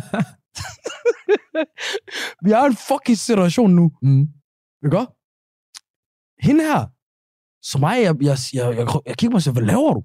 [2.45, 3.91] vi har en fucking situation nu.
[4.01, 4.27] Mm.
[4.85, 5.05] Ikke?
[6.47, 6.85] Hende her,
[7.61, 10.03] så mig, jeg, jeg, jeg, jeg, jeg kigger på mig og siger, hvad laver du?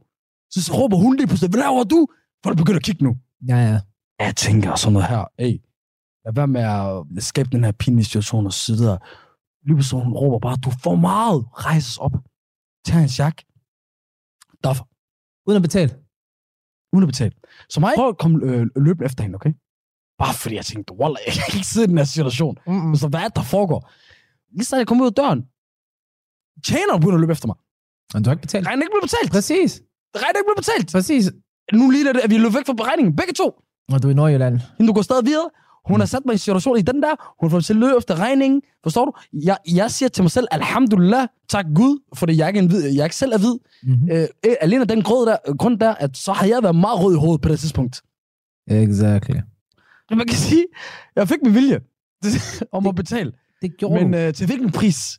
[0.52, 2.06] Så, så råber hun lige på sig, hvad laver du?
[2.44, 3.12] Folk begynder at kigge nu.
[3.48, 3.80] Ja, ja.
[4.18, 5.54] Jeg tænker sådan noget her, hey,
[6.24, 6.64] lad være med
[7.16, 8.98] at skabe den her pinlige situation og sidde der.
[9.66, 11.40] Lige pludselig hun råber bare, du er for meget.
[11.66, 12.12] Rejses op.
[12.86, 13.36] Tag en jak.
[14.64, 14.84] Derfor.
[15.46, 15.92] Uden at betale.
[16.92, 17.34] Uden at betale.
[17.68, 19.52] Så mig prøv at komme øh, løbende efter hende, okay?
[20.18, 22.54] Bare fordi jeg tænkte, wallah, jeg kan ikke sidde i den her situation.
[22.66, 22.94] Mm-mm.
[22.96, 23.80] Så hvad er det, der foregår?
[24.56, 25.40] Lige så jeg kom ud af døren,
[26.66, 27.56] tjeneren begynder at løbe efter mig.
[28.12, 28.66] Men du har ikke betalt.
[28.66, 29.30] Regningen ikke blev betalt.
[29.36, 29.70] Præcis.
[30.16, 30.92] Regningen ikke blev betalt.
[30.92, 31.32] Præcis.
[31.72, 33.16] Nu ligner det, at vi løb væk fra beregningen.
[33.16, 33.46] Begge to.
[33.92, 34.60] Og du er i Nordjylland.
[34.78, 35.50] Hende, du går stadig videre.
[35.88, 37.34] Hun har sat mig i en situation i den der.
[37.40, 38.62] Hun får til at løbe efter regningen.
[38.82, 39.12] Forstår du?
[39.32, 43.04] Jeg, jeg siger til mig selv, alhamdulillah, tak Gud, fordi jeg ikke, en hvid, jeg
[43.04, 43.54] ikke selv er hvid.
[43.82, 44.10] Mm-hmm.
[44.10, 47.00] Øh, øh, alene af den grund der, grund der, at så har jeg været meget
[47.00, 48.02] rød i hovedet på det tidspunkt.
[48.70, 49.36] Exactly.
[50.08, 50.64] Så man kan sige,
[51.16, 51.80] jeg fik min vilje
[52.76, 53.32] om at betale.
[53.62, 55.18] Det gjorde Men øh, til hvilken pris?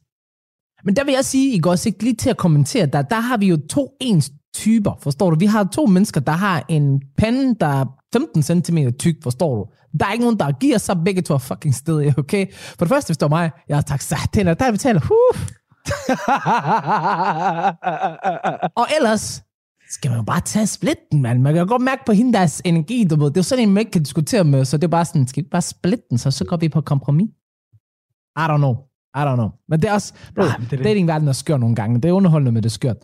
[0.85, 3.37] Men der vil jeg sige, I går også lige til at kommentere, der, der har
[3.37, 5.35] vi jo to ens typer, forstår du?
[5.39, 9.65] Vi har to mennesker, der har en pande, der er 15 cm tyk, forstår du?
[9.99, 12.53] Der er ikke nogen, der giver sig begge to fucking stedig, okay?
[12.53, 15.39] For det første, hvis det var mig, jeg har tak satan, og der betaler, huh.
[18.81, 19.43] Og ellers
[19.89, 21.41] skal man jo bare tage splitten, mand.
[21.41, 23.25] Man kan godt mærke på hende deres energi, du ved.
[23.25, 25.27] Det er jo sådan en, man ikke kan diskutere med, så det er bare sådan,
[25.27, 27.29] skal vi bare splitte den, så, så går vi på kompromis?
[28.37, 28.75] I don't know.
[29.15, 29.49] I don't know.
[29.69, 32.01] Men det er også, bro, Nej, det er datingverdenen er skør nogle gange.
[32.01, 32.97] Det er underholdende, men det er skørt.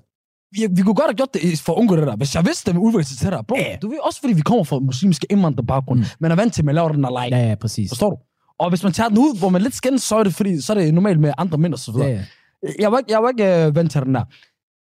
[0.52, 2.16] Vi, vi kunne godt have gjort det for at undgå det der.
[2.16, 3.76] Hvis jeg vidste det med udvikling til det der, bro, Ja.
[3.82, 6.06] du ved også, fordi vi kommer fra muslimske indvandrerbaggrund, Mm.
[6.20, 7.28] man er vant til, at man laver den leg.
[7.32, 7.90] Ja, ja, præcis.
[7.92, 8.18] Forstår du?
[8.60, 10.74] Og hvis man tager den ud, hvor man lidt skændes, så er det, fordi, så
[10.74, 12.26] er det normalt med andre mænd og så Ja, videre.
[12.64, 12.70] ja.
[12.80, 14.24] Jeg var ikke, jeg var ikke øh, vant til den der.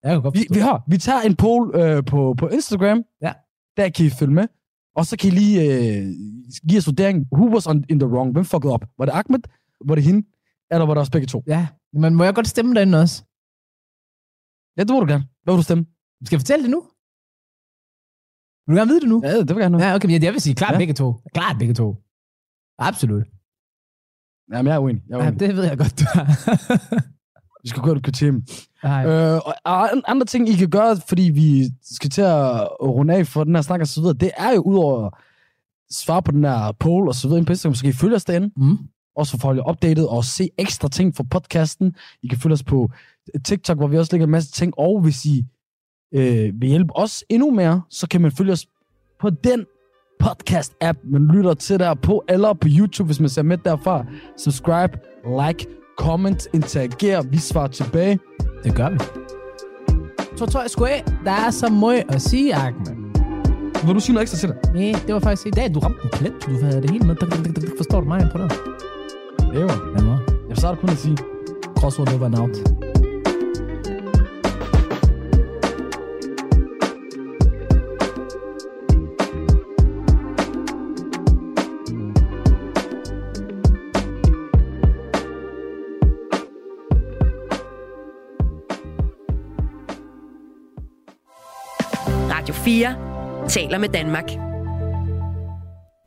[0.05, 3.03] Jeg kan godt Vi, vi har, vi tager en poll øh, på, på Instagram.
[3.23, 3.33] Ja.
[3.77, 4.45] Der kan I følge med.
[4.97, 6.07] Og så kan I lige øh,
[6.69, 7.27] give os vurdering.
[7.33, 8.33] Who was on, in the wrong?
[8.33, 8.85] Hvem fuckede op?
[8.99, 9.39] Var det Ahmed?
[9.89, 10.27] Var det hende?
[10.71, 11.43] Eller var det også begge to?
[11.47, 13.23] Ja, men må jeg godt stemme derinde også?
[14.77, 15.25] Ja, det må du gerne.
[15.43, 15.85] Hvad vil du stemme?
[16.25, 16.81] Skal jeg fortælle det nu?
[18.67, 19.21] Vil du gerne vide det nu?
[19.25, 19.79] Ja, det vil jeg gerne.
[19.85, 19.89] Ja.
[19.89, 20.79] Ja, okay, men jeg vil sige klart Ja.
[20.79, 21.21] begge to.
[21.35, 21.97] Klart begge to.
[22.79, 23.27] Absolut.
[24.53, 25.03] Jamen, jeg er uenig.
[25.09, 25.41] Jeg er Ja, uenig.
[25.41, 26.25] det ved jeg godt, du har.
[27.63, 28.33] Vi skal gå et kvarter.
[28.85, 33.15] Øh, og og an- andre ting, I kan gøre, fordi vi skal til at runde
[33.15, 35.13] af for den her snak og så videre, det er jo udover at
[35.91, 38.25] svare på den her poll og så videre på Instagram, så kan I følge os
[38.25, 38.77] derinde, Mm.
[39.17, 41.97] også for at holde opdateret og se ekstra ting fra podcasten.
[42.23, 42.91] I kan følge os på
[43.45, 45.45] TikTok, hvor vi også lægger en masse ting, og hvis I
[46.15, 48.67] øh, vil hjælpe os endnu mere, så kan man følge os
[49.21, 49.65] på den
[50.23, 54.05] podcast-app, man lytter til der på, eller på YouTube, hvis man ser med derfra.
[54.39, 54.99] Subscribe,
[55.47, 55.67] like,
[55.99, 58.19] comment, interager, vi svarer tilbage.
[58.65, 58.99] Det gør vi.
[60.37, 63.07] Så tror jeg sgu af, der er så meget at sige, Ahmed.
[63.87, 64.75] Vil du sige noget ekstra til det?
[64.75, 66.33] Nej, det var faktisk i dag, du ramte den plet.
[66.47, 67.17] Du havde det hele med.
[67.77, 68.53] Forstår du mig på det?
[69.53, 69.93] Det var.
[69.99, 70.19] Ja?
[70.49, 71.17] Jeg starter kun at sige,
[71.77, 72.86] Crossword over and out.
[92.67, 94.25] 4 taler med Danmark.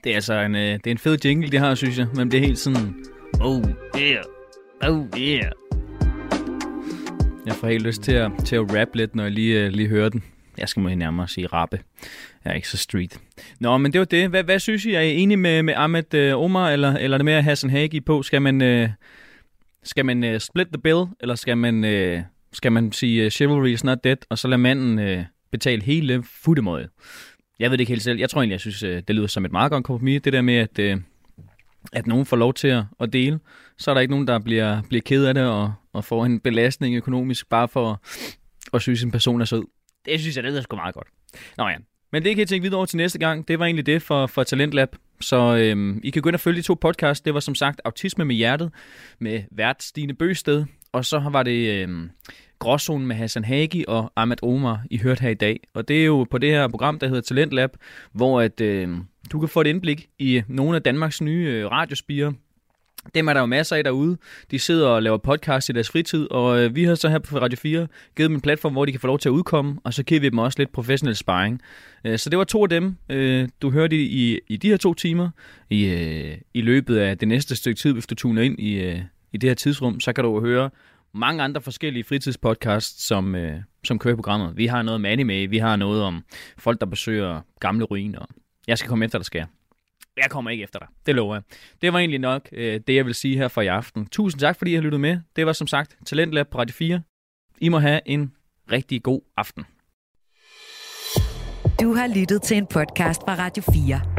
[0.04, 2.08] Det er altså en, øh, det er en fed jingle, det her, synes jeg.
[2.16, 2.96] Men det er helt sådan...
[3.42, 3.64] Oh,
[3.98, 4.24] yeah.
[4.84, 5.52] Oh, yeah.
[7.46, 9.90] Jeg får helt lyst til at, til at rap lidt, når jeg lige, øh, lige
[9.90, 10.24] hører den.
[10.58, 11.80] Jeg skal måske nærmere sige rappe.
[12.46, 13.20] Jeg er ikke så street.
[13.60, 14.30] Nå, men det var det.
[14.30, 14.94] Hvad, hvad synes I?
[14.94, 18.00] Er I enige med, med Ahmed øh, Omar, eller, eller er det mere Hassan Hagi
[18.00, 18.24] på?
[18.24, 18.90] Skal man, øh,
[19.84, 22.22] skal man øh, split the bill, eller skal man, øh,
[22.54, 26.24] skal man sige øh, chivalry is not dead, og så lade manden øh, betale hele
[26.24, 26.90] futtemåde?
[27.60, 28.20] Jeg ved det ikke helt selv.
[28.20, 30.22] Jeg tror egentlig, jeg synes, øh, det lyder som et meget godt kompromis.
[30.22, 30.98] Det der med, at, øh,
[31.94, 33.40] at nogen får lov til at, dele.
[33.78, 36.40] Så er der ikke nogen, der bliver, bliver ked af det og, og får en
[36.40, 37.98] belastning økonomisk, bare for at,
[38.74, 39.64] at synes, en person er sød.
[40.06, 41.08] Det synes jeg, det lyder sgu meget godt.
[41.58, 41.76] Nå ja,
[42.12, 43.48] men det kan I tænke videre over til næste gang.
[43.48, 44.96] Det var egentlig det for, for Talentlab.
[45.22, 47.22] Så øhm, I kan gå ind og følge de to podcasts.
[47.22, 48.72] Det var som sagt Autisme med Hjertet
[49.20, 50.66] med vært Stine Bøsted.
[50.92, 52.10] Og så var det øh,
[52.60, 55.60] Gråzonen med Hassan Hagi og Ahmed Omar, I hørte her i dag.
[55.74, 57.70] Og det er jo på det her program, der hedder Talent Lab,
[58.12, 58.98] hvor at, øh,
[59.32, 62.32] du kan få et indblik i nogle af Danmarks nye øh, radiospirer.
[63.16, 64.18] Dem er der jo masser af derude.
[64.52, 67.38] De sidder og laver podcast i deres fritid, og øh, vi har så her på
[67.38, 69.94] Radio 4 givet dem en platform, hvor de kan få lov til at udkomme, og
[69.94, 71.62] så giver vi dem også lidt professionel sparring.
[72.06, 74.78] Øh, så det var to af dem, øh, du hørte i, i, i de her
[74.78, 75.30] to timer.
[75.70, 79.00] I, øh, I løbet af det næste stykke tid, hvis du tuner ind i, øh,
[79.34, 80.70] i det her tidsrum, så kan du høre
[81.14, 84.58] mange andre forskellige fritidspodcasts, som, øh, som kører i programmet.
[84.58, 86.24] Vi har noget om anime, vi har noget om
[86.58, 88.26] folk, der besøger gamle ruiner.
[88.68, 89.48] Jeg skal komme efter dig, skal jeg.
[90.18, 90.88] Jeg kommer ikke efter dig.
[91.06, 91.44] Det lover jeg.
[91.82, 94.08] Det var egentlig nok øh, det, jeg vil sige her for i aften.
[94.08, 95.20] Tusind tak, fordi I har lyttet med.
[95.36, 97.02] Det var som sagt Talentlab på Radio 4.
[97.62, 98.34] I må have en
[98.72, 99.66] rigtig god aften.
[101.82, 104.19] Du har lyttet til en podcast fra Radio 4.